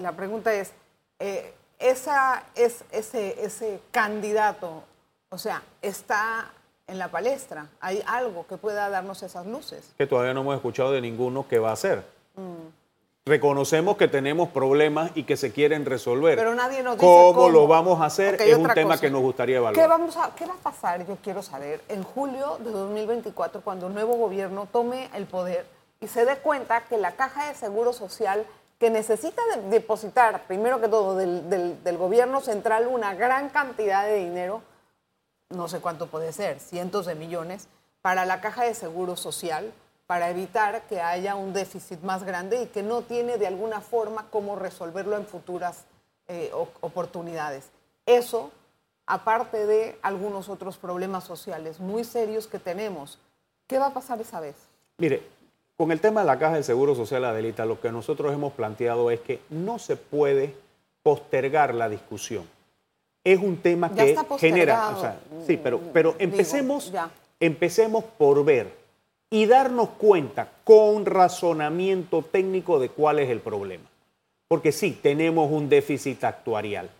la 0.00 0.12
pregunta 0.12 0.52
es, 0.52 0.72
eh, 1.18 1.54
esa, 1.78 2.42
es, 2.54 2.84
ese, 2.90 3.44
ese 3.44 3.80
candidato, 3.92 4.82
o 5.28 5.38
sea, 5.38 5.62
está 5.80 6.50
en 6.88 6.98
la 6.98 7.08
palestra, 7.08 7.68
hay 7.80 8.02
algo 8.06 8.46
que 8.46 8.56
pueda 8.56 8.88
darnos 8.90 9.22
esas 9.22 9.46
luces. 9.46 9.92
Que 9.96 10.06
todavía 10.06 10.34
no 10.34 10.40
hemos 10.40 10.56
escuchado 10.56 10.92
de 10.92 11.00
ninguno 11.00 11.46
que 11.48 11.58
va 11.58 11.70
a 11.70 11.74
hacer. 11.74 12.04
Mm. 12.34 12.85
Reconocemos 13.28 13.96
que 13.96 14.06
tenemos 14.06 14.50
problemas 14.50 15.10
y 15.16 15.24
que 15.24 15.36
se 15.36 15.50
quieren 15.50 15.84
resolver. 15.84 16.38
Pero 16.38 16.54
nadie 16.54 16.84
nos 16.84 16.94
dice 16.94 17.04
cómo. 17.04 17.48
lo 17.48 17.66
vamos 17.66 18.00
a 18.00 18.04
hacer 18.04 18.40
es 18.40 18.56
un 18.56 18.68
tema 18.68 18.98
que 18.98 19.10
nos 19.10 19.20
gustaría 19.20 19.56
evaluar. 19.56 19.74
¿Qué, 19.74 19.88
vamos 19.88 20.16
a, 20.16 20.32
¿Qué 20.36 20.46
va 20.46 20.54
a 20.54 20.58
pasar? 20.58 21.04
Yo 21.04 21.16
quiero 21.20 21.42
saber 21.42 21.80
en 21.88 22.04
julio 22.04 22.56
de 22.60 22.70
2024, 22.70 23.62
cuando 23.62 23.88
el 23.88 23.94
nuevo 23.94 24.14
gobierno 24.14 24.68
tome 24.70 25.10
el 25.12 25.26
poder 25.26 25.66
y 26.00 26.06
se 26.06 26.24
dé 26.24 26.36
cuenta 26.36 26.82
que 26.82 26.98
la 26.98 27.16
caja 27.16 27.48
de 27.48 27.56
seguro 27.56 27.92
social 27.92 28.46
que 28.78 28.90
necesita 28.90 29.42
depositar, 29.70 30.46
primero 30.46 30.80
que 30.80 30.86
todo, 30.86 31.16
del, 31.16 31.96
gobierno 31.98 32.40
central 32.40 32.86
una 32.86 33.16
gran 33.16 33.48
cantidad 33.48 34.06
de 34.06 34.18
dinero, 34.18 34.62
no 35.50 35.66
sé 35.66 35.80
cuánto 35.80 36.06
puede 36.06 36.32
ser, 36.32 36.60
cientos 36.60 37.06
de 37.06 37.16
millones, 37.16 37.66
para 38.02 38.24
la 38.24 38.40
caja 38.40 38.62
de 38.62 38.74
seguro 38.74 39.16
social, 39.16 39.72
para 40.06 40.30
evitar 40.30 40.82
que 40.86 41.00
haya 41.00 41.34
un 41.34 41.52
déficit 41.52 42.00
más 42.02 42.22
grande 42.22 42.62
y 42.62 42.66
que 42.66 42.82
no 42.82 43.02
tiene 43.02 43.38
de 43.38 43.46
alguna 43.46 43.80
forma 43.80 44.26
cómo 44.30 44.56
resolverlo 44.56 45.16
en 45.16 45.26
futuras 45.26 45.84
eh, 46.28 46.50
oportunidades. 46.80 47.70
Eso, 48.04 48.52
aparte 49.06 49.66
de 49.66 49.98
algunos 50.02 50.48
otros 50.48 50.76
problemas 50.76 51.24
sociales 51.24 51.80
muy 51.80 52.04
serios 52.04 52.46
que 52.46 52.58
tenemos, 52.58 53.18
¿qué 53.66 53.78
va 53.78 53.86
a 53.86 53.94
pasar 53.94 54.20
esa 54.20 54.38
vez? 54.38 54.54
Mire, 54.98 55.22
con 55.76 55.90
el 55.90 56.00
tema 56.00 56.20
de 56.20 56.26
la 56.26 56.38
caja 56.38 56.54
de 56.54 56.62
seguro 56.62 56.94
social, 56.94 57.24
Adelita, 57.24 57.66
lo 57.66 57.80
que 57.80 57.90
nosotros 57.90 58.32
hemos 58.32 58.52
planteado 58.52 59.10
es 59.10 59.20
que 59.20 59.40
no 59.50 59.78
se 59.78 59.96
puede 59.96 60.54
postergar 61.02 61.74
la 61.74 61.88
discusión. 61.88 62.48
Es 63.24 63.40
un 63.40 63.56
tema 63.56 63.92
que 63.92 64.16
genera. 64.38 65.16
sí, 65.46 65.56
pero, 65.56 65.80
pero 65.92 66.14
empecemos, 66.18 66.92
empecemos 67.40 68.04
por 68.04 68.44
ver 68.44 68.85
y 69.30 69.46
darnos 69.46 69.90
cuenta 69.90 70.48
con 70.64 71.04
razonamiento 71.06 72.22
técnico 72.22 72.78
de 72.78 72.88
cuál 72.88 73.18
es 73.18 73.30
el 73.30 73.40
problema. 73.40 73.84
Porque 74.48 74.72
sí, 74.72 74.98
tenemos 75.02 75.50
un 75.50 75.68
déficit 75.68 76.22
actuarial. 76.24 76.90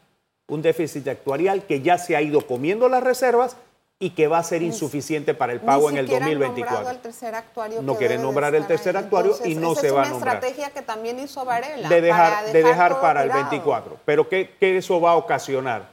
Un 0.48 0.62
déficit 0.62 1.06
actuarial 1.08 1.64
que 1.64 1.80
ya 1.80 1.98
se 1.98 2.16
ha 2.16 2.22
ido 2.22 2.46
comiendo 2.46 2.88
las 2.88 3.02
reservas 3.02 3.56
y 3.98 4.10
que 4.10 4.28
va 4.28 4.38
a 4.38 4.42
ser 4.42 4.62
insuficiente 4.62 5.32
para 5.32 5.52
el 5.52 5.60
pago 5.60 5.88
en 5.88 5.96
el 5.96 6.06
2024. 6.06 6.90
El 6.90 6.98
tercer 6.98 7.34
actuario 7.34 7.82
no 7.82 7.96
quiere 7.96 8.18
nombrar 8.18 8.54
el 8.54 8.66
tercer 8.66 8.96
actuario 8.96 9.34
y 9.44 9.54
no 9.54 9.74
se 9.74 9.90
va 9.90 10.02
a 10.02 10.08
nombrar. 10.10 10.36
Es 10.36 10.42
una 10.42 10.48
estrategia 10.48 10.70
que 10.70 10.82
también 10.86 11.18
hizo 11.18 11.44
Varela. 11.44 11.88
De 11.88 12.00
dejar, 12.00 12.32
para, 12.32 12.52
de 12.52 12.62
dejar 12.62 13.00
para 13.00 13.22
el 13.22 13.30
24. 13.30 13.98
Pero 14.04 14.28
¿qué, 14.28 14.54
¿qué, 14.60 14.76
eso 14.76 15.00
va 15.00 15.12
a 15.12 15.16
ocasionar? 15.16 15.88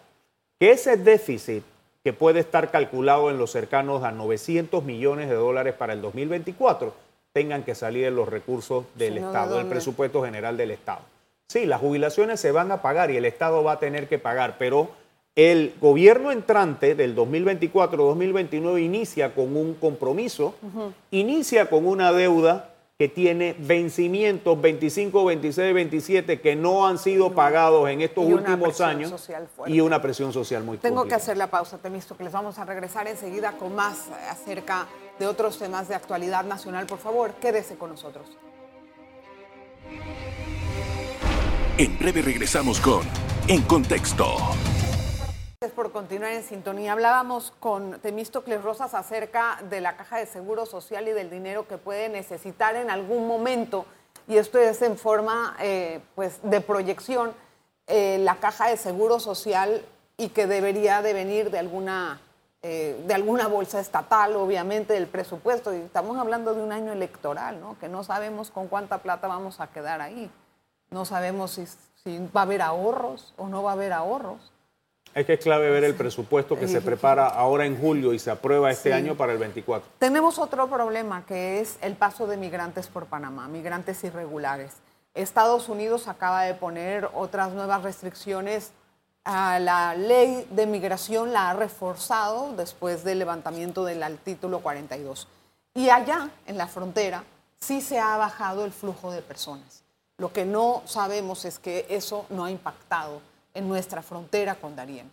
Que 0.60 0.72
ese 0.72 0.98
déficit 0.98 1.64
que 2.04 2.14
puede 2.14 2.40
estar 2.40 2.70
calculado 2.70 3.30
en 3.30 3.38
los 3.38 3.52
cercanos 3.52 4.04
a 4.04 4.12
900 4.12 4.84
millones 4.84 5.30
de 5.30 5.36
dólares 5.36 5.74
para 5.74 5.94
el 5.94 6.02
2024 6.02 6.94
tengan 7.34 7.64
que 7.64 7.76
salir 7.76 8.06
de 8.06 8.12
los 8.12 8.30
recursos 8.30 8.86
del 8.96 9.18
Estado, 9.18 9.58
del 9.58 9.68
presupuesto 9.68 10.24
general 10.24 10.56
del 10.56 10.72
Estado. 10.72 11.02
Sí, 11.48 11.66
las 11.66 11.82
jubilaciones 11.82 12.40
se 12.40 12.52
van 12.52 12.72
a 12.72 12.82
pagar 12.82 13.10
y 13.12 13.18
el 13.18 13.26
Estado 13.26 13.64
va 13.64 13.74
a 13.74 13.80
tener 13.80 14.08
que 14.08 14.20
pagar, 14.20 14.58
pero 14.60 14.92
el 15.36 15.74
gobierno 15.82 16.32
entrante 16.32 16.94
del 16.94 17.16
2024-2029 17.16 18.84
inicia 18.84 19.34
con 19.34 19.58
un 19.58 19.74
compromiso, 19.74 20.56
inicia 21.10 21.70
con 21.70 21.88
una 21.88 22.12
deuda 22.12 22.73
que 22.98 23.10
tiene 23.10 23.56
vencimientos 23.58 24.62
25, 24.62 25.26
26, 25.26 25.74
27 25.74 26.42
que 26.42 26.56
no 26.56 26.86
han 26.86 27.00
sido 27.00 27.34
pagados 27.34 27.90
en 27.90 28.02
estos 28.02 28.24
últimos 28.26 28.80
años 28.82 29.30
y 29.66 29.80
una 29.80 30.02
presión 30.02 30.32
social 30.32 30.64
muy 30.64 30.78
fuerte. 30.78 30.88
Tengo 30.88 31.06
que 31.06 31.16
hacer 31.16 31.36
la 31.38 31.48
pausa, 31.48 31.80
Temisto, 31.80 32.16
que 32.16 32.24
les 32.24 32.32
vamos 32.32 32.60
a 32.60 32.66
regresar 32.66 33.08
enseguida 33.08 33.54
con 33.54 33.74
más 33.76 34.10
acerca 34.30 34.88
de 35.18 35.26
otros 35.26 35.58
temas 35.58 35.88
de 35.88 35.96
actualidad 35.96 36.46
nacional. 36.46 36.86
Por 36.86 37.00
favor, 37.00 37.34
quédese 37.42 37.76
con 37.76 37.90
nosotros. 37.90 38.28
En 41.78 41.98
breve 41.98 42.22
regresamos 42.22 42.80
con 42.80 43.02
En 43.48 43.64
Contexto 43.64 44.38
por 45.72 45.92
continuar 45.92 46.32
en 46.34 46.44
sintonía. 46.44 46.92
Hablábamos 46.92 47.54
con 47.60 48.00
Temístocles 48.00 48.62
Rosas 48.62 48.94
acerca 48.94 49.60
de 49.70 49.82
la 49.82 49.96
caja 49.96 50.18
de 50.18 50.26
seguro 50.26 50.66
social 50.66 51.08
y 51.08 51.12
del 51.12 51.30
dinero 51.30 51.68
que 51.68 51.78
puede 51.78 52.10
necesitar 52.10 52.76
en 52.76 52.90
algún 52.90 53.28
momento, 53.28 53.86
y 54.28 54.38
esto 54.38 54.58
es 54.58 54.82
en 54.82 54.98
forma 54.98 55.56
eh, 55.60 56.02
pues, 56.16 56.40
de 56.44 56.62
proyección, 56.62 57.34
eh, 57.88 58.18
la 58.20 58.36
caja 58.38 58.70
de 58.70 58.78
seguro 58.78 59.20
social 59.20 59.86
y 60.18 60.30
que 60.30 60.48
debería 60.48 61.02
de 61.02 61.14
venir 61.14 61.52
de 61.52 61.60
alguna, 61.60 62.22
eh, 62.62 63.02
de 63.06 63.14
alguna 63.14 63.48
bolsa 63.48 63.80
estatal, 63.80 64.36
obviamente, 64.36 64.94
del 64.94 65.08
presupuesto. 65.08 65.74
Y 65.74 65.78
estamos 65.78 66.18
hablando 66.18 66.54
de 66.54 66.62
un 66.62 66.72
año 66.72 66.92
electoral, 66.94 67.60
¿no? 67.60 67.78
que 67.80 67.90
no 67.90 68.04
sabemos 68.04 68.52
con 68.52 68.68
cuánta 68.68 69.00
plata 69.00 69.28
vamos 69.28 69.60
a 69.60 69.68
quedar 69.68 70.02
ahí. 70.02 70.32
No 70.90 71.06
sabemos 71.06 71.52
si, 71.52 71.66
si 72.04 72.20
va 72.36 72.42
a 72.42 72.44
haber 72.44 72.62
ahorros 72.62 73.34
o 73.38 73.48
no 73.48 73.64
va 73.64 73.72
a 73.72 73.74
haber 73.74 73.94
ahorros. 73.94 74.53
Es 75.14 75.28
que 75.28 75.34
es 75.34 75.40
clave 75.40 75.70
ver 75.70 75.84
el 75.84 75.94
presupuesto 75.94 76.58
que 76.58 76.68
se 76.68 76.82
prepara 76.82 77.28
ahora 77.28 77.66
en 77.66 77.80
julio 77.80 78.14
y 78.14 78.20
se 78.20 78.32
aprueba 78.32 78.72
este 78.72 78.94
año 78.94 79.16
para 79.16 79.34
el 79.34 79.38
24. 79.38 79.88
Tenemos 80.00 80.40
otro 80.40 80.68
problema 80.68 81.24
que 81.26 81.62
es 81.62 81.78
el 81.82 81.96
paso 81.96 82.26
de 82.26 82.36
migrantes 82.36 82.88
por 82.88 83.06
Panamá, 83.06 83.48
migrantes 83.48 84.04
irregulares. 84.04 84.72
Estados 85.14 85.70
Unidos 85.70 86.08
acaba 86.08 86.44
de 86.44 86.56
poner 86.56 87.10
otras 87.14 87.54
nuevas 87.54 87.84
restricciones 87.84 88.72
a 89.24 89.60
la 89.60 89.96
ley 89.96 90.48
de 90.50 90.66
migración, 90.66 91.32
la 91.32 91.52
ha 91.52 91.54
reforzado 91.54 92.54
después 92.54 93.04
del 93.04 93.20
levantamiento 93.20 93.86
del 93.86 94.18
título 94.18 94.60
42. 94.60 95.28
Y 95.76 95.90
allá, 95.90 96.30
en 96.48 96.58
la 96.58 96.68
frontera, 96.68 97.24
sí 97.60 97.82
se 97.82 98.00
ha 98.00 98.18
bajado 98.18 98.66
el 98.66 98.72
flujo 98.72 99.12
de 99.12 99.22
personas. 99.22 99.84
Lo 100.18 100.34
que 100.34 100.46
no 100.46 100.82
sabemos 100.86 101.46
es 101.46 101.60
que 101.60 101.86
eso 101.90 102.26
no 102.30 102.46
ha 102.46 102.52
impactado 102.52 103.22
en 103.54 103.68
nuestra 103.68 104.02
frontera 104.02 104.56
con 104.56 104.76
Darien. 104.76 105.10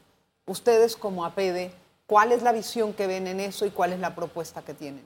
Ustedes 0.47 0.97
como 0.97 1.25
APD, 1.25 1.71
¿cuál 2.07 2.33
es 2.33 2.43
la 2.43 2.53
visión 2.53 2.93
que 2.93 3.07
ven 3.07 3.27
en 3.27 3.41
eso 3.41 3.67
y 3.67 3.71
cuál 3.71 3.93
es 3.93 4.01
la 4.01 4.15
propuesta 4.15 4.63
que 4.63 4.75
tienen? 4.75 5.03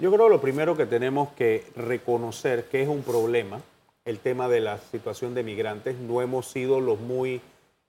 Yo 0.00 0.12
creo 0.12 0.28
lo 0.28 0.40
primero 0.40 0.76
que 0.76 0.86
tenemos 0.86 1.30
que 1.30 1.66
reconocer 1.74 2.66
que 2.68 2.82
es 2.82 2.88
un 2.88 3.02
problema, 3.02 3.60
el 4.04 4.20
tema 4.20 4.48
de 4.48 4.60
la 4.60 4.78
situación 4.78 5.34
de 5.34 5.42
migrantes, 5.42 5.98
no 5.98 6.22
hemos 6.22 6.50
sido 6.50 6.80
los 6.80 7.00
muy 7.00 7.40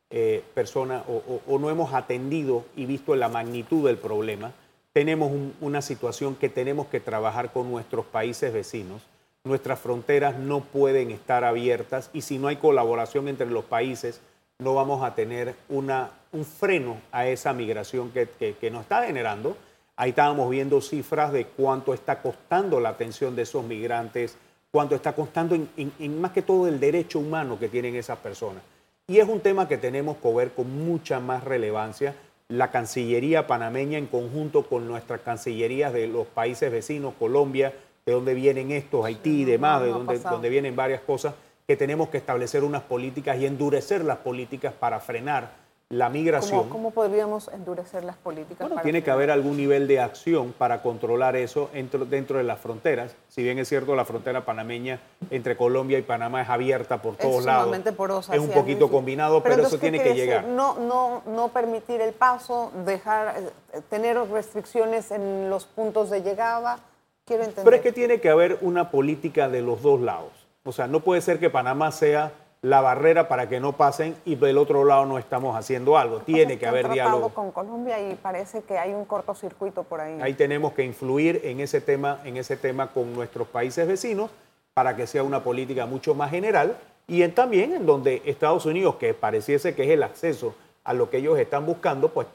eh, 0.10 0.44
personas 0.56 1.04
o, 1.08 1.60
no 1.60 1.70
hemos 1.70 1.94
atendido 1.94 2.66
y 2.76 2.88
visto 2.88 3.16
la 3.16 3.30
magnitud 3.30 3.86
del 3.86 3.98
problema. 3.98 4.54
Tenemos 4.92 5.32
una 5.62 5.84
situación 5.84 6.36
que 6.36 6.50
tenemos 6.50 6.88
que 6.88 7.00
trabajar 7.00 7.54
con 7.54 7.70
nuestros 7.70 8.08
países 8.08 8.52
vecinos. 8.52 9.04
Nuestras 9.44 9.80
fronteras 9.80 10.38
no 10.40 10.62
pueden 10.62 11.12
estar 11.12 11.44
abiertas 11.44 12.10
y 12.12 12.22
si 12.22 12.40
no 12.40 12.48
hay 12.48 12.56
colaboración 12.56 13.28
entre 13.28 13.48
los 13.48 13.66
países, 13.66 14.20
no 14.60 14.74
vamos 14.74 15.02
a 15.04 15.15
tener 15.15 15.56
una, 15.69 16.12
un 16.34 16.43
freno 16.43 16.98
a 17.13 17.26
esa 17.28 17.54
migración 17.54 18.12
que, 18.12 18.28
que, 18.60 18.69
nos 18.69 18.82
está 18.82 19.06
generando. 19.06 19.56
Ahí 19.95 20.10
estábamos 20.10 20.50
viendo 20.50 20.82
cifras 20.82 21.32
de 21.32 21.45
cuánto 21.45 21.93
está 21.93 22.22
costando 22.22 22.80
la 22.82 22.89
atención 22.89 23.38
de 23.38 23.43
esos 23.43 23.63
migrantes, 23.63 24.38
cuánto 24.69 24.95
está 24.95 25.13
costando 25.13 25.56
en, 25.56 26.22
más 26.22 26.32
que 26.32 26.41
todo 26.41 26.67
el 26.67 26.80
derecho 26.80 27.19
humano 27.19 27.58
que 27.58 27.69
tienen 27.69 27.95
esas 27.95 28.17
personas. 28.17 28.62
Y 29.08 29.19
es 29.19 29.30
un 29.30 29.39
tema 29.39 29.67
que 29.67 29.78
tenemos 29.78 30.17
que 30.17 30.34
ver 30.34 30.52
con 30.52 30.86
mucha 30.86 31.22
más 31.22 31.45
relevancia. 31.45 32.15
La 32.50 32.69
Cancillería 32.69 33.48
panameña 33.48 33.98
en 33.98 34.08
conjunto 34.08 34.63
con 34.63 34.88
nuestras 34.88 35.22
cancillerías 35.22 35.93
de 35.93 36.08
los 36.08 36.28
países 36.28 36.69
vecinos, 36.69 37.13
Colombia, 37.17 37.74
de 38.06 38.12
donde 38.12 38.34
vienen 38.34 38.72
estos, 38.72 39.06
Haití 39.06 39.41
y 39.41 39.45
demás, 39.45 39.82
de 39.84 39.89
donde, 39.89 40.19
donde 40.19 40.50
vienen 40.50 40.76
varias 40.76 41.02
cosas, 41.02 41.34
que 41.70 41.78
tenemos 41.78 42.10
que 42.10 42.18
establecer 42.18 42.64
unas 42.64 42.82
políticas 42.82 43.38
y 43.38 43.46
endurecer 43.46 44.04
las 44.04 44.18
políticas 44.18 44.74
para 44.74 45.00
frenar 45.00 45.52
la 45.90 46.10
migración. 46.10 46.62
¿Cómo, 46.62 46.72
¿Cómo, 46.72 46.90
podríamos 46.90 47.48
endurecer 47.50 48.04
las 48.04 48.16
políticas? 48.16 48.68
Bueno, 48.68 48.82
tiene 48.82 49.04
que 49.04 49.12
haber 49.12 49.30
algún 49.30 49.56
nivel 49.56 49.88
de 49.88 50.00
acción 50.00 50.52
para 50.58 50.82
controlar 50.82 51.36
eso 51.36 51.70
dentro, 51.72 52.06
dentro 52.06 52.40
de 52.40 52.44
las 52.44 52.60
fronteras. 52.60 53.16
Si 53.28 53.44
bien 53.44 53.60
es 53.60 53.70
cierto, 53.70 53.96
la 53.96 54.04
frontera 54.04 54.46
panameña 54.46 55.00
entre 55.30 55.56
Colombia 55.56 56.00
y 56.00 56.02
Panamá 56.02 56.42
es 56.42 56.50
abierta 56.50 57.04
por 57.04 57.18
todos 57.18 57.46
lados. 57.46 57.78
Porosa, 57.96 58.34
es 58.34 58.42
un 58.42 58.50
poquito 58.50 58.90
combinado, 58.90 59.44
pero, 59.44 59.62
eso 59.62 59.78
tiene 59.78 60.02
que 60.02 60.16
llegar. 60.16 60.46
No, 60.46 60.74
no, 60.80 61.22
no 61.28 61.50
permitir 61.50 62.02
el 62.02 62.14
paso, 62.14 62.72
dejar, 62.84 63.44
eh, 63.74 63.82
tener 63.92 64.18
restricciones 64.18 65.12
en 65.12 65.52
los 65.52 65.66
puntos 65.66 66.10
de 66.10 66.24
llegada. 66.24 66.80
Quiero 67.26 67.44
entender. 67.44 67.64
Pero 67.64 67.76
es 67.76 67.84
que 67.84 67.92
tiene 67.92 68.20
que 68.20 68.30
haber 68.32 68.58
una 68.62 68.90
política 68.90 69.50
de 69.50 69.62
los 69.62 69.84
dos 69.84 70.02
lados. 70.02 70.38
O 70.63 70.72
sea, 70.72 70.88
no 70.88 71.00
puede 71.00 71.22
ser 71.22 71.39
que 71.39 71.50
Panamá 71.50 71.91
sea 71.91 72.32
la 72.62 72.82
barrera 72.82 73.28
para 73.30 73.48
que 73.48 73.60
no 73.60 73.74
pasen 73.74 74.15
y 74.26 74.36
del 74.36 74.58
otro 74.58 74.84
lado 74.84 75.06
no 75.06 75.17
estamos 75.17 75.56
haciendo 75.56 75.98
algo. 75.98 76.19
Tiene 76.19 76.60
que, 76.60 76.67
haber 76.67 76.89
diálogo. 76.89 77.30
con 77.30 77.52
Colombia 77.52 78.00
y 78.00 78.15
parece 78.15 78.62
que 78.63 78.78
hay 78.78 78.93
un 78.93 79.06
cortocircuito 79.06 79.84
por 79.84 80.02
ahí. 80.02 80.19
Ahí 80.22 80.34
tenemos 80.34 80.74
que 80.74 80.84
influir 80.84 81.41
en 81.45 81.62
ese 81.62 81.80
tema, 81.80 82.19
en 82.26 82.36
ese 82.38 82.58
tema 82.58 82.88
con 82.88 83.13
nuestros 83.13 83.48
países 83.48 83.88
vecinos 83.88 84.30
para 84.74 84.95
que 84.95 85.08
sea 85.08 85.24
una 85.24 85.43
política 85.43 85.86
mucho 85.86 86.13
más 86.13 86.32
general 86.32 86.76
y 87.08 87.28
también 87.30 87.74
en 87.74 87.86
donde 87.86 88.22
Estados 88.26 88.65
Unidos, 88.65 88.95
que 88.95 89.13
pareciese 89.13 89.74
que 89.74 89.84
es 89.84 89.89
el 89.89 90.04
acceso 90.04 90.54
a 90.84 90.93
lo 90.93 91.10
que 91.10 91.17
ellos 91.17 91.39
están 91.39 91.65
buscando, 91.65 92.10
pues 92.10 92.28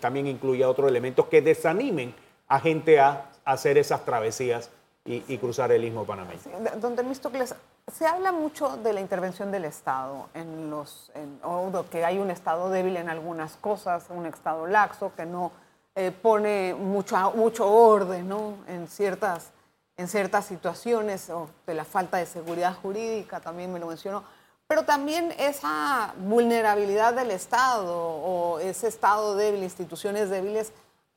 también 0.00 0.26
incluya 0.26 0.68
otros 0.68 0.88
elementos 0.88 1.26
que 1.26 1.42
desanimen 1.42 2.14
a 2.48 2.60
gente 2.60 2.98
a 2.98 3.30
hacer 3.44 3.78
esas 3.78 4.04
travesías 4.04 4.70
y, 5.04 5.36
cruzar 5.38 5.72
el 5.72 5.84
istmo 5.84 6.04
panameño. 6.04 6.40
Don 6.80 6.94
Temístocles, 6.94 7.54
se 7.90 8.06
habla 8.06 8.32
mucho 8.32 8.76
de 8.76 8.92
la 8.92 9.00
intervención 9.00 9.50
del 9.50 9.64
Estado, 9.64 10.28
en 10.34 10.70
los, 10.70 11.10
o 11.42 11.84
que 11.90 12.04
hay 12.04 12.18
un 12.18 12.30
Estado 12.30 12.70
débil 12.70 12.96
en 12.96 13.08
algunas 13.08 13.56
cosas, 13.56 14.06
un 14.08 14.26
Estado 14.26 14.66
laxo 14.66 15.12
que 15.16 15.26
no 15.26 15.52
eh, 15.94 16.10
pone 16.10 16.74
mucho, 16.74 17.32
mucho 17.32 17.70
orden 17.70 18.28
¿no? 18.28 18.54
en, 18.68 18.88
ciertas, 18.88 19.50
en 19.96 20.08
ciertas 20.08 20.46
situaciones, 20.46 21.28
o 21.30 21.48
de 21.66 21.74
la 21.74 21.84
falta 21.84 22.18
de 22.18 22.26
seguridad 22.26 22.76
jurídica, 22.80 23.40
también 23.40 23.72
me 23.72 23.80
lo 23.80 23.86
mencionó. 23.86 24.22
Pero 24.68 24.84
también 24.84 25.34
esa 25.38 26.14
vulnerabilidad 26.18 27.12
del 27.14 27.30
Estado 27.30 27.94
o 27.94 28.58
ese 28.60 28.88
Estado 28.88 29.34
débil, 29.34 29.64
instituciones 29.64 30.30
débiles, 30.30 30.72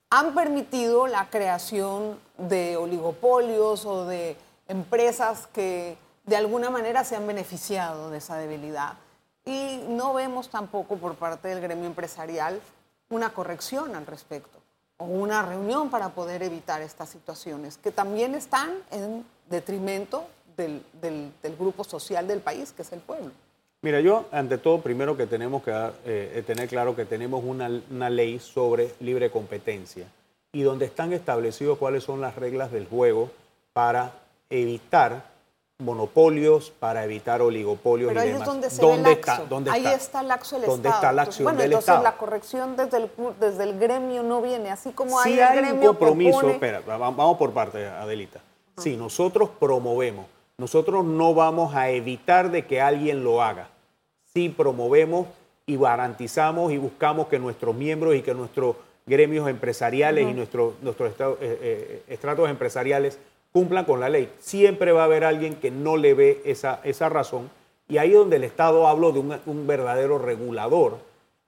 han 0.09 0.33
permitido 0.33 1.07
la 1.07 1.29
creación 1.29 2.19
de 2.37 2.75
oligopolios 2.75 3.85
o 3.85 4.05
de 4.05 4.35
empresas 4.67 5.47
que 5.53 5.97
de 6.25 6.35
alguna 6.35 6.69
manera 6.69 7.03
se 7.03 7.15
han 7.15 7.27
beneficiado 7.27 8.09
de 8.09 8.17
esa 8.17 8.37
debilidad. 8.37 8.93
Y 9.45 9.83
no 9.89 10.13
vemos 10.13 10.49
tampoco 10.49 10.97
por 10.97 11.15
parte 11.15 11.47
del 11.47 11.61
gremio 11.61 11.85
empresarial 11.85 12.59
una 13.09 13.29
corrección 13.29 13.95
al 13.95 14.07
respecto 14.07 14.59
o 14.97 15.05
una 15.05 15.41
reunión 15.43 15.89
para 15.89 16.09
poder 16.09 16.41
evitar 16.41 16.81
estas 16.81 17.09
situaciones, 17.09 17.77
que 17.77 17.91
también 17.91 18.33
están 18.33 18.71
en 18.91 19.25
detrimento 19.49 20.25
del, 20.57 20.81
grupo 21.59 21.83
social 21.83 22.27
del 22.27 22.39
país, 22.39 22.71
que 22.71 22.81
es 22.81 22.91
el 22.93 23.01
pueblo. 23.01 23.31
Mira, 23.81 23.99
yo 23.99 24.25
ante 24.31 24.57
todo, 24.57 24.81
primero 24.81 25.15
que 25.15 25.27
tenemos 25.27 25.61
que 25.63 25.91
eh, 26.05 26.43
tener 26.47 26.67
claro 26.67 26.95
que 26.95 27.05
tenemos 27.05 27.43
una, 27.43 27.69
una 27.91 28.09
ley 28.09 28.39
sobre 28.39 28.95
libre 28.99 29.29
competencia 29.29 30.07
y 30.51 30.63
donde 30.63 30.85
están 30.85 31.13
establecidos 31.13 31.77
cuáles 31.77 32.03
son 32.03 32.21
las 32.21 32.35
reglas 32.35 32.71
del 32.71 32.87
juego 32.87 33.29
para 33.73 34.13
evitar 34.49 35.34
monopolios 35.79 36.71
para 36.79 37.03
evitar 37.03 37.41
oligopolios 37.41 38.07
Pero 38.09 38.21
ahí 38.21 38.29
Es 38.29 38.45
donde 38.45 38.69
se 38.69 38.81
¿Dónde 38.81 39.11
está, 39.11 39.39
¿Dónde 39.49 39.71
ahí 39.71 39.85
está, 39.85 40.23
laxo 40.23 40.55
el 40.55 40.61
¿Dónde 40.65 40.87
Estado. 40.87 40.95
está 40.95 41.11
la 41.11 41.21
acción 41.23 41.43
bueno, 41.43 41.61
entonces 41.61 42.01
la 42.01 42.17
corrección 42.17 42.77
desde 42.77 42.97
el, 42.97 43.09
desde 43.41 43.63
el 43.63 43.77
gremio 43.77 44.23
no 44.23 44.41
viene, 44.41 44.71
así 44.71 44.91
como 44.91 45.19
hay, 45.19 45.37
el 45.37 45.55
gremio 45.55 45.91
un 45.91 45.97
compromiso, 45.97 46.49
espera, 46.49 46.81
vamos 46.85 47.37
por 47.37 47.51
parte, 47.51 47.85
Adelita. 47.87 48.39
Si 48.77 48.95
nosotros 48.95 49.49
promovemos, 49.59 50.25
nosotros 50.57 51.03
no 51.03 51.33
vamos 51.33 51.75
a 51.75 51.89
evitar 51.89 52.51
de 52.51 52.65
que 52.65 52.79
alguien 52.79 53.23
lo 53.23 53.41
haga. 53.41 53.67
Si 54.33 54.47
promovemos 54.47 55.27
y 55.65 55.77
garantizamos 55.77 56.71
y 56.71 56.77
buscamos 56.77 57.27
que 57.27 57.37
nuestros 57.37 57.75
miembros 57.75 58.15
y 58.15 58.21
que 58.21 58.33
nuestros 58.33 58.77
gremios 59.05 59.49
empresariales 59.49 60.27
y 60.27 60.33
nuestros, 60.33 60.73
nuestros 60.81 61.11
eh, 61.11 61.35
eh, 61.41 62.03
estratos 62.07 62.49
empresariales 62.49 63.19
cumplan 63.55 63.85
con 63.85 64.01
la 64.01 64.09
ley. 64.09 64.29
Siempre 64.41 64.91
va 64.91 65.03
a 65.03 65.05
haber 65.05 65.23
alguien 65.23 65.55
que 65.55 65.71
no 65.71 65.95
le 65.95 66.13
ve 66.13 66.41
esa, 66.43 66.81
esa 66.83 67.07
razón 67.07 67.49
y 67.87 67.99
ahí 67.99 68.09
es 68.09 68.17
donde 68.17 68.35
el 68.35 68.43
Estado 68.43 68.85
habla 68.85 69.11
de 69.11 69.19
un, 69.45 69.65
verdadero 69.65 70.17
regulador 70.17 70.97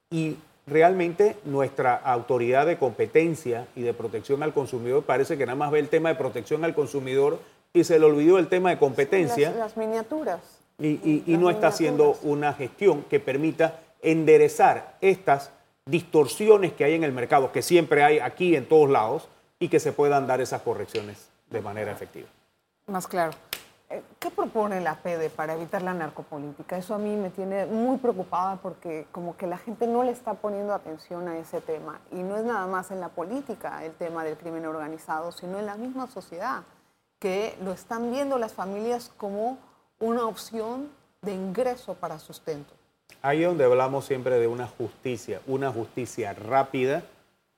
y 0.10 0.38
realmente 0.68 1.36
nuestra 1.44 1.96
autoridad 1.98 2.66
de 2.66 2.78
competencia 2.78 3.68
y 3.76 3.82
de 3.82 3.94
protección 3.94 4.42
al 4.42 4.54
consumidor 4.54 5.04
parece 5.04 5.38
que 5.38 5.46
nada 5.46 5.58
más 5.58 5.70
ve 5.70 5.80
el 5.80 5.90
tema 5.90 6.08
de 6.08 6.16
protección 6.16 6.64
al 6.64 6.74
consumidor 6.74 7.40
y 7.74 7.84
se 7.84 8.00
le 8.00 8.06
olvidó 8.06 8.40
el 8.40 8.48
tema 8.48 8.70
de 8.70 8.78
competencia. 8.78 9.52
las, 9.52 9.76
miniaturas. 9.76 10.40
Y, 10.80 11.24
no 11.28 11.50
está 11.50 11.68
haciendo 11.68 12.18
una 12.22 12.54
gestión 12.54 13.04
que 13.10 13.20
permita 13.20 13.82
enderezar 14.02 14.96
estas 15.02 15.52
distorsiones 15.86 16.72
que 16.72 16.86
hay 16.86 16.94
en 16.94 17.04
el 17.04 17.12
mercado, 17.12 17.52
que 17.52 17.62
siempre 17.62 18.02
hay 18.02 18.20
aquí 18.20 18.56
en 18.56 18.66
todos 18.66 18.90
lados, 18.90 19.28
y 19.60 19.68
que 19.68 19.82
se 19.82 19.92
puedan 19.92 20.26
dar 20.26 20.40
esas 20.40 20.62
correcciones 20.62 21.28
de 21.50 21.62
manera 21.62 21.92
efectiva. 21.92 22.28
Más 22.88 23.08
claro. 23.08 23.32
Eh, 23.90 24.04
¿Qué 24.20 24.30
propone 24.30 24.82
la 24.82 24.96
PEDE 24.96 25.30
para 25.30 25.54
evitar 25.54 25.82
la 25.82 25.94
narcopolítica? 25.94 26.78
Eso 26.78 26.94
a 26.94 26.98
mí 26.98 27.16
me 27.16 27.30
tiene 27.30 27.66
muy 27.66 27.98
preocupada 27.98 28.58
porque 28.58 29.08
como 29.14 29.38
que 29.38 29.48
la 29.48 29.58
gente 29.58 29.88
no 29.88 30.04
le 30.04 30.12
está 30.12 30.34
poniendo 30.34 30.74
atención 30.74 31.28
a 31.30 31.38
ese 31.38 31.62
tema. 31.62 32.02
Y 32.12 32.18
no 32.18 32.36
es 32.36 32.44
nada 32.44 32.68
más 32.68 32.92
en 32.92 33.00
la 33.00 33.10
política 33.10 33.86
el 33.86 33.94
tema 33.94 34.26
del 34.26 34.38
crimen 34.38 34.66
organizado, 34.66 35.32
sino 35.32 35.58
en 35.58 35.66
la 35.66 35.76
misma 35.76 36.08
sociedad, 36.08 36.64
que 37.20 37.56
lo 37.64 37.72
están 37.72 38.12
viendo 38.12 38.38
las 38.38 38.54
familias 38.54 39.10
como 39.16 39.58
una 40.00 40.26
opción 40.28 40.90
de 41.22 41.34
ingreso 41.34 41.94
para 41.96 42.20
sustento. 42.20 42.74
Ahí 43.22 43.44
es 43.44 43.48
donde 43.48 43.64
hablamos 43.64 44.06
siempre 44.06 44.38
de 44.38 44.48
una 44.48 44.68
justicia, 44.68 45.42
una 45.48 45.72
justicia 45.72 46.34
rápida, 46.34 47.04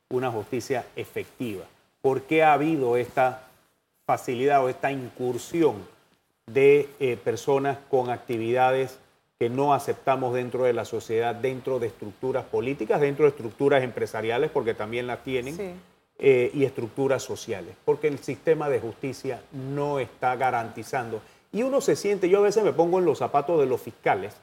una 0.10 0.32
justicia 0.32 0.86
efectiva. 0.96 1.66
¿Por 2.02 2.22
qué 2.22 2.44
ha 2.44 2.54
habido 2.54 2.98
esta 2.98 3.49
facilidad 4.10 4.66
o 4.66 4.70
esta 4.70 4.92
incursión 4.92 5.76
de 6.48 6.90
eh, 7.00 7.16
personas 7.24 7.78
con 7.92 8.10
actividades 8.10 8.98
que 9.38 9.52
no 9.52 9.72
aceptamos 9.72 10.34
dentro 10.34 10.64
de 10.64 10.74
la 10.74 10.84
sociedad, 10.84 11.36
dentro 11.36 11.78
de 11.78 11.86
estructuras 11.86 12.44
políticas, 12.46 13.00
dentro 13.02 13.26
de 13.26 13.30
estructuras 13.30 13.84
empresariales, 13.84 14.50
porque 14.50 14.74
también 14.74 15.06
las 15.06 15.24
tienen, 15.24 15.56
eh, 16.18 16.50
y 16.56 16.64
estructuras 16.64 17.22
sociales, 17.22 17.76
porque 17.86 18.08
el 18.08 18.18
sistema 18.18 18.68
de 18.68 18.80
justicia 18.80 19.44
no 19.52 20.00
está 20.00 20.36
garantizando. 20.36 21.22
Y 21.52 21.62
uno 21.62 21.80
se 21.80 21.96
siente, 21.96 22.30
yo 22.30 22.40
a 22.40 22.50
veces 22.50 22.64
me 22.64 22.74
pongo 22.74 22.98
en 22.98 23.06
los 23.06 23.20
zapatos 23.20 23.60
de 23.60 23.68
los 23.68 23.80
fiscales, 23.80 24.34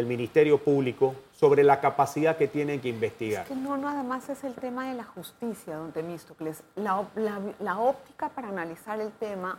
del 0.00 0.06
Ministerio 0.06 0.56
Público 0.56 1.14
sobre 1.30 1.62
la 1.62 1.78
capacidad 1.78 2.38
que 2.38 2.48
tienen 2.48 2.80
que 2.80 2.88
investigar. 2.88 3.42
Es 3.42 3.48
que 3.48 3.54
no, 3.54 3.76
nada 3.76 4.02
más 4.02 4.30
es 4.30 4.42
el 4.44 4.54
tema 4.54 4.88
de 4.88 4.94
la 4.94 5.04
justicia, 5.04 5.76
don 5.76 5.92
Temístocles. 5.92 6.62
La, 6.74 7.06
la, 7.58 7.78
óptica 7.78 8.30
para 8.30 8.48
analizar 8.48 8.98
el 8.98 9.12
tema 9.12 9.58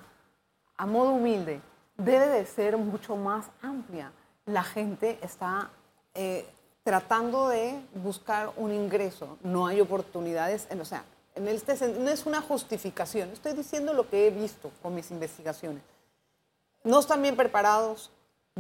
a 0.77 0.85
modo 0.87 1.11
humilde 1.11 1.61
debe 1.95 2.27
de 2.27 2.45
ser 2.47 2.75
mucho 2.75 3.15
más 3.15 3.45
amplia. 3.61 4.11
La 4.47 4.63
gente 4.63 5.19
está 5.21 5.69
eh, 6.15 6.43
tratando 6.83 7.49
de 7.49 7.79
buscar 7.93 8.51
un 8.57 8.73
ingreso, 8.73 9.37
no 9.43 9.67
hay 9.67 9.79
oportunidades, 9.79 10.65
en, 10.71 10.81
o 10.81 10.85
sea, 10.85 11.03
en 11.35 11.47
este 11.47 11.75
no 11.87 12.09
es 12.09 12.25
una 12.25 12.41
justificación, 12.41 13.29
estoy 13.29 13.53
diciendo 13.53 13.93
lo 13.93 14.09
que 14.09 14.25
he 14.25 14.31
visto 14.31 14.71
con 14.81 14.95
mis 14.95 15.11
investigaciones. 15.11 15.83
No 16.83 16.99
están 16.99 17.21
bien 17.21 17.35
preparados, 17.35 18.09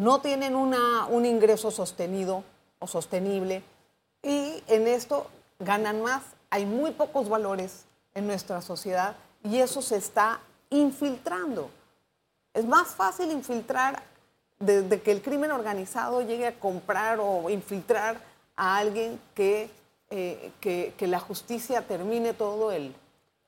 no 0.01 0.19
tienen 0.19 0.55
un 0.55 1.25
ingreso 1.27 1.69
sostenido 1.69 2.43
o 2.79 2.87
sostenible 2.87 3.61
y 4.23 4.63
en 4.65 4.87
esto 4.87 5.27
ganan 5.59 6.01
más. 6.01 6.23
Hay 6.49 6.65
muy 6.65 6.89
pocos 6.89 7.29
valores 7.29 7.85
en 8.15 8.25
nuestra 8.25 8.63
sociedad 8.63 9.15
y 9.43 9.57
eso 9.57 9.83
se 9.83 9.97
está 9.97 10.39
infiltrando. 10.71 11.69
Es 12.51 12.65
más 12.65 12.87
fácil 12.95 13.31
infiltrar 13.31 14.01
desde 14.57 15.01
que 15.01 15.11
el 15.11 15.21
crimen 15.21 15.51
organizado 15.51 16.23
llegue 16.23 16.47
a 16.47 16.59
comprar 16.59 17.19
o 17.21 17.47
infiltrar 17.51 18.19
a 18.55 18.77
alguien 18.77 19.21
que, 19.35 19.69
eh, 20.09 20.51
que, 20.59 20.95
que 20.97 21.05
la 21.05 21.19
justicia 21.19 21.85
termine 21.87 22.33
todo 22.33 22.71
el, 22.71 22.95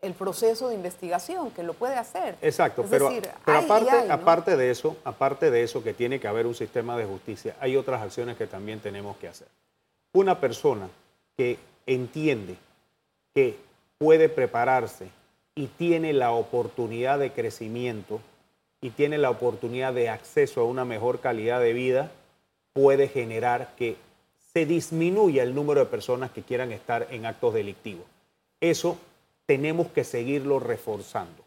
el 0.04 0.14
proceso 0.14 0.70
de 0.70 0.76
investigación, 0.76 1.52
que 1.52 1.64
lo 1.64 1.74
puede 1.74 1.96
hacer. 1.96 2.36
Exacto, 2.42 2.86
pero, 2.90 3.10
pero 3.46 3.58
aparte, 3.58 4.12
aparte 4.12 4.58
de 4.58 4.70
eso, 4.70 4.98
aparte 5.04 5.50
de 5.50 5.64
eso 5.64 5.84
que 5.84 5.94
tiene 5.94 6.20
que 6.20 6.28
haber 6.28 6.46
un 6.46 6.56
sistema 6.56 6.98
de 6.98 7.06
justicia, 7.06 7.56
hay 7.60 7.78
otras 7.78 8.02
acciones 8.02 8.38
que 8.38 8.46
también 8.46 8.80
tenemos 8.80 9.18
que 9.18 9.28
hacer. 9.28 9.48
Una 10.12 10.40
persona 10.40 10.90
que 11.38 11.58
entiende 11.88 12.58
que 13.34 13.58
puede 13.98 14.30
prepararse 14.30 15.10
y 15.56 15.68
tiene 15.68 16.14
la 16.14 16.32
oportunidad 16.32 17.20
de 17.20 17.32
crecimiento 17.32 18.20
y 18.82 18.90
tiene 18.90 19.18
la 19.18 19.30
oportunidad 19.30 19.94
de 19.94 20.10
acceso 20.10 20.62
a 20.62 20.66
una 20.66 20.84
mejor 20.84 21.22
calidad 21.22 21.62
de 21.62 21.74
vida, 21.74 22.12
puede 22.74 23.08
generar 23.08 23.74
que 23.78 23.96
se 24.54 24.66
disminuya 24.66 25.42
el 25.44 25.56
número 25.56 25.80
de 25.80 25.86
personas 25.88 26.32
que 26.32 26.44
quieran 26.44 26.72
estar 26.72 27.08
en 27.10 27.26
actos 27.26 27.54
delictivos. 27.54 28.06
Eso 28.60 28.98
tenemos 29.46 29.88
que 29.88 30.04
seguirlo 30.04 30.60
reforzando. 30.60 31.44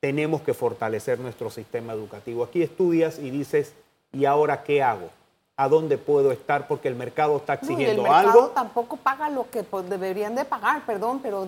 Tenemos 0.00 0.42
que 0.42 0.54
fortalecer 0.54 1.20
nuestro 1.20 1.50
sistema 1.50 1.92
educativo. 1.92 2.44
Aquí 2.44 2.62
estudias 2.62 3.18
y 3.18 3.30
dices, 3.30 3.72
¿y 4.12 4.24
ahora 4.24 4.64
qué 4.64 4.82
hago? 4.82 5.10
¿A 5.56 5.68
dónde 5.68 5.98
puedo 5.98 6.32
estar? 6.32 6.66
Porque 6.66 6.88
el 6.88 6.96
mercado 6.96 7.36
está 7.36 7.54
exigiendo 7.54 8.02
no, 8.02 8.08
el 8.08 8.14
mercado 8.14 8.40
algo. 8.40 8.52
tampoco 8.52 8.96
paga 8.96 9.30
lo 9.30 9.48
que 9.50 9.62
pues, 9.62 9.88
deberían 9.88 10.34
de 10.34 10.44
pagar, 10.44 10.84
perdón, 10.84 11.20
pero 11.22 11.46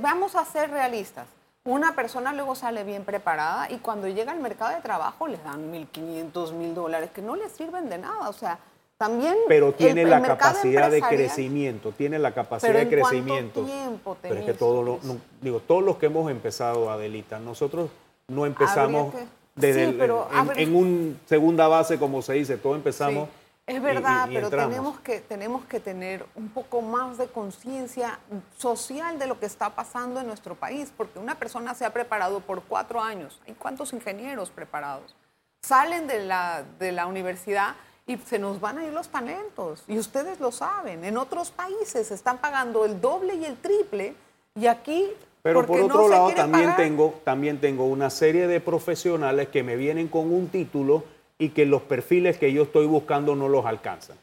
vamos 0.00 0.34
a 0.34 0.44
ser 0.44 0.70
realistas. 0.70 1.26
Una 1.64 1.94
persona 1.94 2.32
luego 2.32 2.54
sale 2.54 2.84
bien 2.84 3.04
preparada 3.04 3.70
y 3.70 3.78
cuando 3.78 4.08
llega 4.08 4.32
al 4.32 4.40
mercado 4.40 4.74
de 4.74 4.80
trabajo 4.80 5.28
le 5.28 5.36
dan 5.38 5.70
1.500, 5.70 6.32
1.000 6.32 6.72
dólares 6.72 7.10
que 7.10 7.20
no 7.20 7.36
le 7.36 7.48
sirven 7.50 7.90
de 7.90 7.98
nada. 7.98 8.30
O 8.30 8.32
sea, 8.32 8.58
también. 9.00 9.34
Pero 9.48 9.72
tiene 9.72 10.04
la 10.04 10.20
capacidad 10.20 10.90
de 10.90 11.00
crecimiento, 11.00 11.90
tiene 11.92 12.18
la 12.18 12.32
capacidad 12.34 12.74
de 12.74 12.86
crecimiento. 12.86 13.64
Tiempo 13.64 14.18
pero 14.20 14.34
es 14.34 14.44
que 14.44 14.52
todos 14.52 15.00
digo, 15.40 15.60
todos 15.60 15.82
los 15.82 15.96
que 15.96 16.06
hemos 16.06 16.30
empezado, 16.30 16.90
Adelita, 16.90 17.38
nosotros 17.38 17.88
no 18.28 18.44
empezamos 18.44 19.14
desde 19.54 19.84
en, 19.84 20.76
un 20.76 21.18
segunda 21.24 21.66
base, 21.66 21.98
como 21.98 22.20
se 22.20 22.34
dice, 22.34 22.58
todos 22.58 22.76
empezamos. 22.76 23.30
Es 23.66 23.80
verdad, 23.80 24.28
pero 24.30 24.50
tenemos 24.50 25.00
que, 25.00 25.20
tenemos 25.20 25.64
que 25.64 25.80
tener 25.80 26.26
un 26.34 26.50
poco 26.50 26.82
más 26.82 27.16
de 27.16 27.26
conciencia 27.28 28.18
social 28.58 29.18
de 29.18 29.26
lo 29.26 29.40
que 29.40 29.46
está 29.46 29.70
pasando 29.70 30.20
en 30.20 30.26
nuestro 30.26 30.56
país, 30.56 30.92
porque 30.94 31.18
una 31.18 31.36
persona 31.36 31.74
se 31.74 31.86
ha 31.86 31.90
preparado 31.90 32.40
por 32.40 32.62
cuatro 32.64 33.00
años. 33.00 33.40
¿Hay 33.48 33.54
cuántos 33.54 33.94
ingenieros 33.94 34.50
preparados? 34.50 35.16
Salen 35.62 36.06
de 36.06 36.24
la, 36.24 36.64
de 36.78 36.92
la 36.92 37.06
universidad 37.06 37.76
y 38.10 38.18
se 38.26 38.38
nos 38.38 38.60
van 38.60 38.78
a 38.78 38.84
ir 38.84 38.92
los 38.92 39.08
talentos. 39.08 39.84
Y 39.86 39.98
ustedes 39.98 40.40
lo 40.40 40.50
saben. 40.50 41.04
En 41.04 41.16
otros 41.16 41.50
países 41.50 42.10
están 42.10 42.38
pagando 42.38 42.84
el 42.84 43.00
doble 43.00 43.34
y 43.36 43.44
el 43.44 43.56
triple 43.56 44.14
y 44.54 44.66
aquí... 44.66 45.06
Pero 45.42 45.64
por 45.64 45.80
otro 45.80 46.08
lado 46.08 46.34
también 46.34 46.76
tengo, 46.76 47.14
también 47.24 47.60
tengo 47.60 47.86
una 47.86 48.10
serie 48.10 48.46
de 48.46 48.60
profesionales 48.60 49.48
que 49.48 49.62
me 49.62 49.76
vienen 49.76 50.08
con 50.08 50.30
un 50.30 50.48
título 50.48 51.04
y 51.38 51.50
que 51.50 51.64
los 51.64 51.80
perfiles 51.80 52.36
que 52.36 52.52
yo 52.52 52.64
estoy 52.64 52.86
buscando 52.86 53.34
no 53.34 53.48
los 53.48 53.64
alcanzan. 53.64 54.18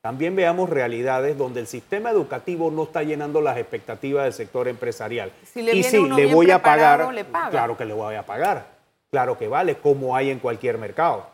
También 0.00 0.36
veamos 0.36 0.70
realidades 0.70 1.36
donde 1.36 1.60
el 1.60 1.66
sistema 1.66 2.10
educativo 2.10 2.70
no 2.70 2.84
está 2.84 3.02
llenando 3.02 3.40
las 3.40 3.58
expectativas 3.58 4.24
del 4.24 4.32
sector 4.32 4.68
empresarial. 4.68 5.32
y 5.56 5.82
sí, 5.82 6.06
le 6.06 6.32
voy 6.32 6.52
a 6.52 6.62
pagar, 6.62 7.08
claro 7.50 7.76
que 7.76 7.84
le 7.84 7.92
voy 7.92 8.14
a 8.14 8.24
pagar, 8.24 8.66
claro 9.10 9.36
que 9.36 9.48
vale, 9.48 9.74
como 9.76 10.14
hay 10.14 10.30
en 10.30 10.38
cualquier 10.38 10.78
mercado. 10.78 11.26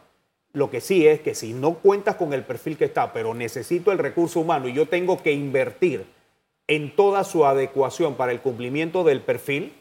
Lo 0.56 0.70
que 0.70 0.80
sí 0.80 1.06
es 1.06 1.20
que 1.20 1.34
si 1.34 1.52
no 1.52 1.74
cuentas 1.74 2.16
con 2.16 2.32
el 2.32 2.42
perfil 2.42 2.78
que 2.78 2.86
está, 2.86 3.12
pero 3.12 3.34
necesito 3.34 3.92
el 3.92 3.98
recurso 3.98 4.40
humano 4.40 4.68
y 4.68 4.72
yo 4.72 4.88
tengo 4.88 5.22
que 5.22 5.32
invertir 5.32 6.06
en 6.66 6.96
toda 6.96 7.24
su 7.24 7.44
adecuación 7.44 8.14
para 8.14 8.32
el 8.32 8.40
cumplimiento 8.40 9.04
del 9.04 9.20
perfil, 9.20 9.74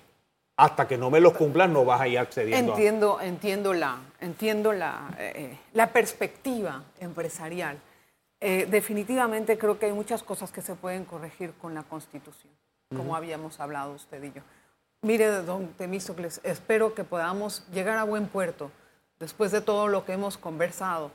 hasta 0.58 0.86
que 0.86 0.98
no 0.98 1.10
me 1.10 1.22
los 1.22 1.32
cumplan 1.32 1.72
no 1.72 1.86
vas 1.86 2.02
a 2.02 2.10
ir 2.10 2.20
accediendo. 2.20 2.74
Entiendo, 2.74 3.22
entiendo 3.22 3.74
la, 3.74 4.00
entiendo 4.20 4.74
la, 4.74 5.16
eh, 5.18 5.58
la 5.72 5.94
perspectiva 5.94 6.84
empresarial. 7.00 7.80
Eh, 8.42 8.68
definitivamente 8.70 9.58
creo 9.58 9.80
que 9.80 9.86
hay 9.86 9.94
muchas 9.94 10.24
cosas 10.24 10.52
que 10.52 10.62
se 10.62 10.76
pueden 10.76 11.06
corregir 11.06 11.54
con 11.54 11.74
la 11.74 11.84
Constitución, 11.84 12.52
como 12.94 13.16
habíamos 13.16 13.62
hablado 13.62 13.94
usted 13.94 14.22
y 14.22 14.34
yo. 14.34 14.42
Mire, 15.04 15.28
don 15.28 15.70
Temístocles, 15.70 16.42
espero 16.44 16.94
que 16.94 17.06
podamos 17.06 17.66
llegar 17.72 17.98
a 17.98 18.04
buen 18.04 18.28
puerto 18.28 18.72
después 19.20 19.52
de 19.52 19.62
todo 19.62 19.88
lo 19.88 20.06
que 20.06 20.14
hemos 20.14 20.38
conversado 20.38 21.12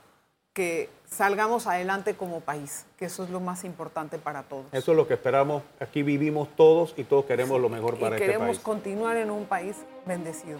que 0.53 0.89
salgamos 1.05 1.65
adelante 1.65 2.15
como 2.15 2.41
país, 2.41 2.85
que 2.97 3.05
eso 3.05 3.23
es 3.23 3.29
lo 3.29 3.39
más 3.39 3.63
importante 3.63 4.17
para 4.17 4.43
todos. 4.43 4.65
Eso 4.73 4.91
es 4.91 4.97
lo 4.97 5.07
que 5.07 5.13
esperamos. 5.13 5.63
Aquí 5.79 6.03
vivimos 6.03 6.49
todos 6.57 6.93
y 6.97 7.05
todos 7.05 7.25
queremos 7.25 7.59
lo 7.61 7.69
mejor 7.69 7.97
para 7.97 8.15
este 8.17 8.27
país. 8.27 8.37
Queremos 8.37 8.59
continuar 8.59 9.15
en 9.17 9.31
un 9.31 9.45
país 9.45 9.77
bendecido. 10.05 10.59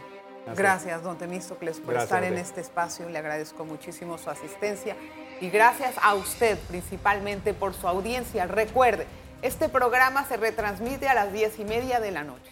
gracias, 0.55 1.03
don 1.03 1.17
Temístocles, 1.17 1.79
por 1.79 1.95
estar 1.97 2.23
en 2.23 2.37
este 2.37 2.61
espacio. 2.61 3.09
Le 3.09 3.17
agradezco 3.17 3.65
muchísimo 3.65 4.17
su 4.17 4.29
asistencia 4.29 4.95
y 5.41 5.49
gracias 5.49 5.95
a 6.01 6.15
usted 6.15 6.57
principalmente 6.69 7.53
por 7.53 7.73
su 7.73 7.87
audiencia. 7.87 8.47
Recuerde, 8.47 9.07
este 9.41 9.67
programa 9.67 10.25
se 10.25 10.37
retransmite 10.37 11.09
a 11.09 11.13
las 11.13 11.33
diez 11.33 11.59
y 11.59 11.65
media 11.65 11.99
de 11.99 12.11
la 12.11 12.23
noche. 12.23 12.51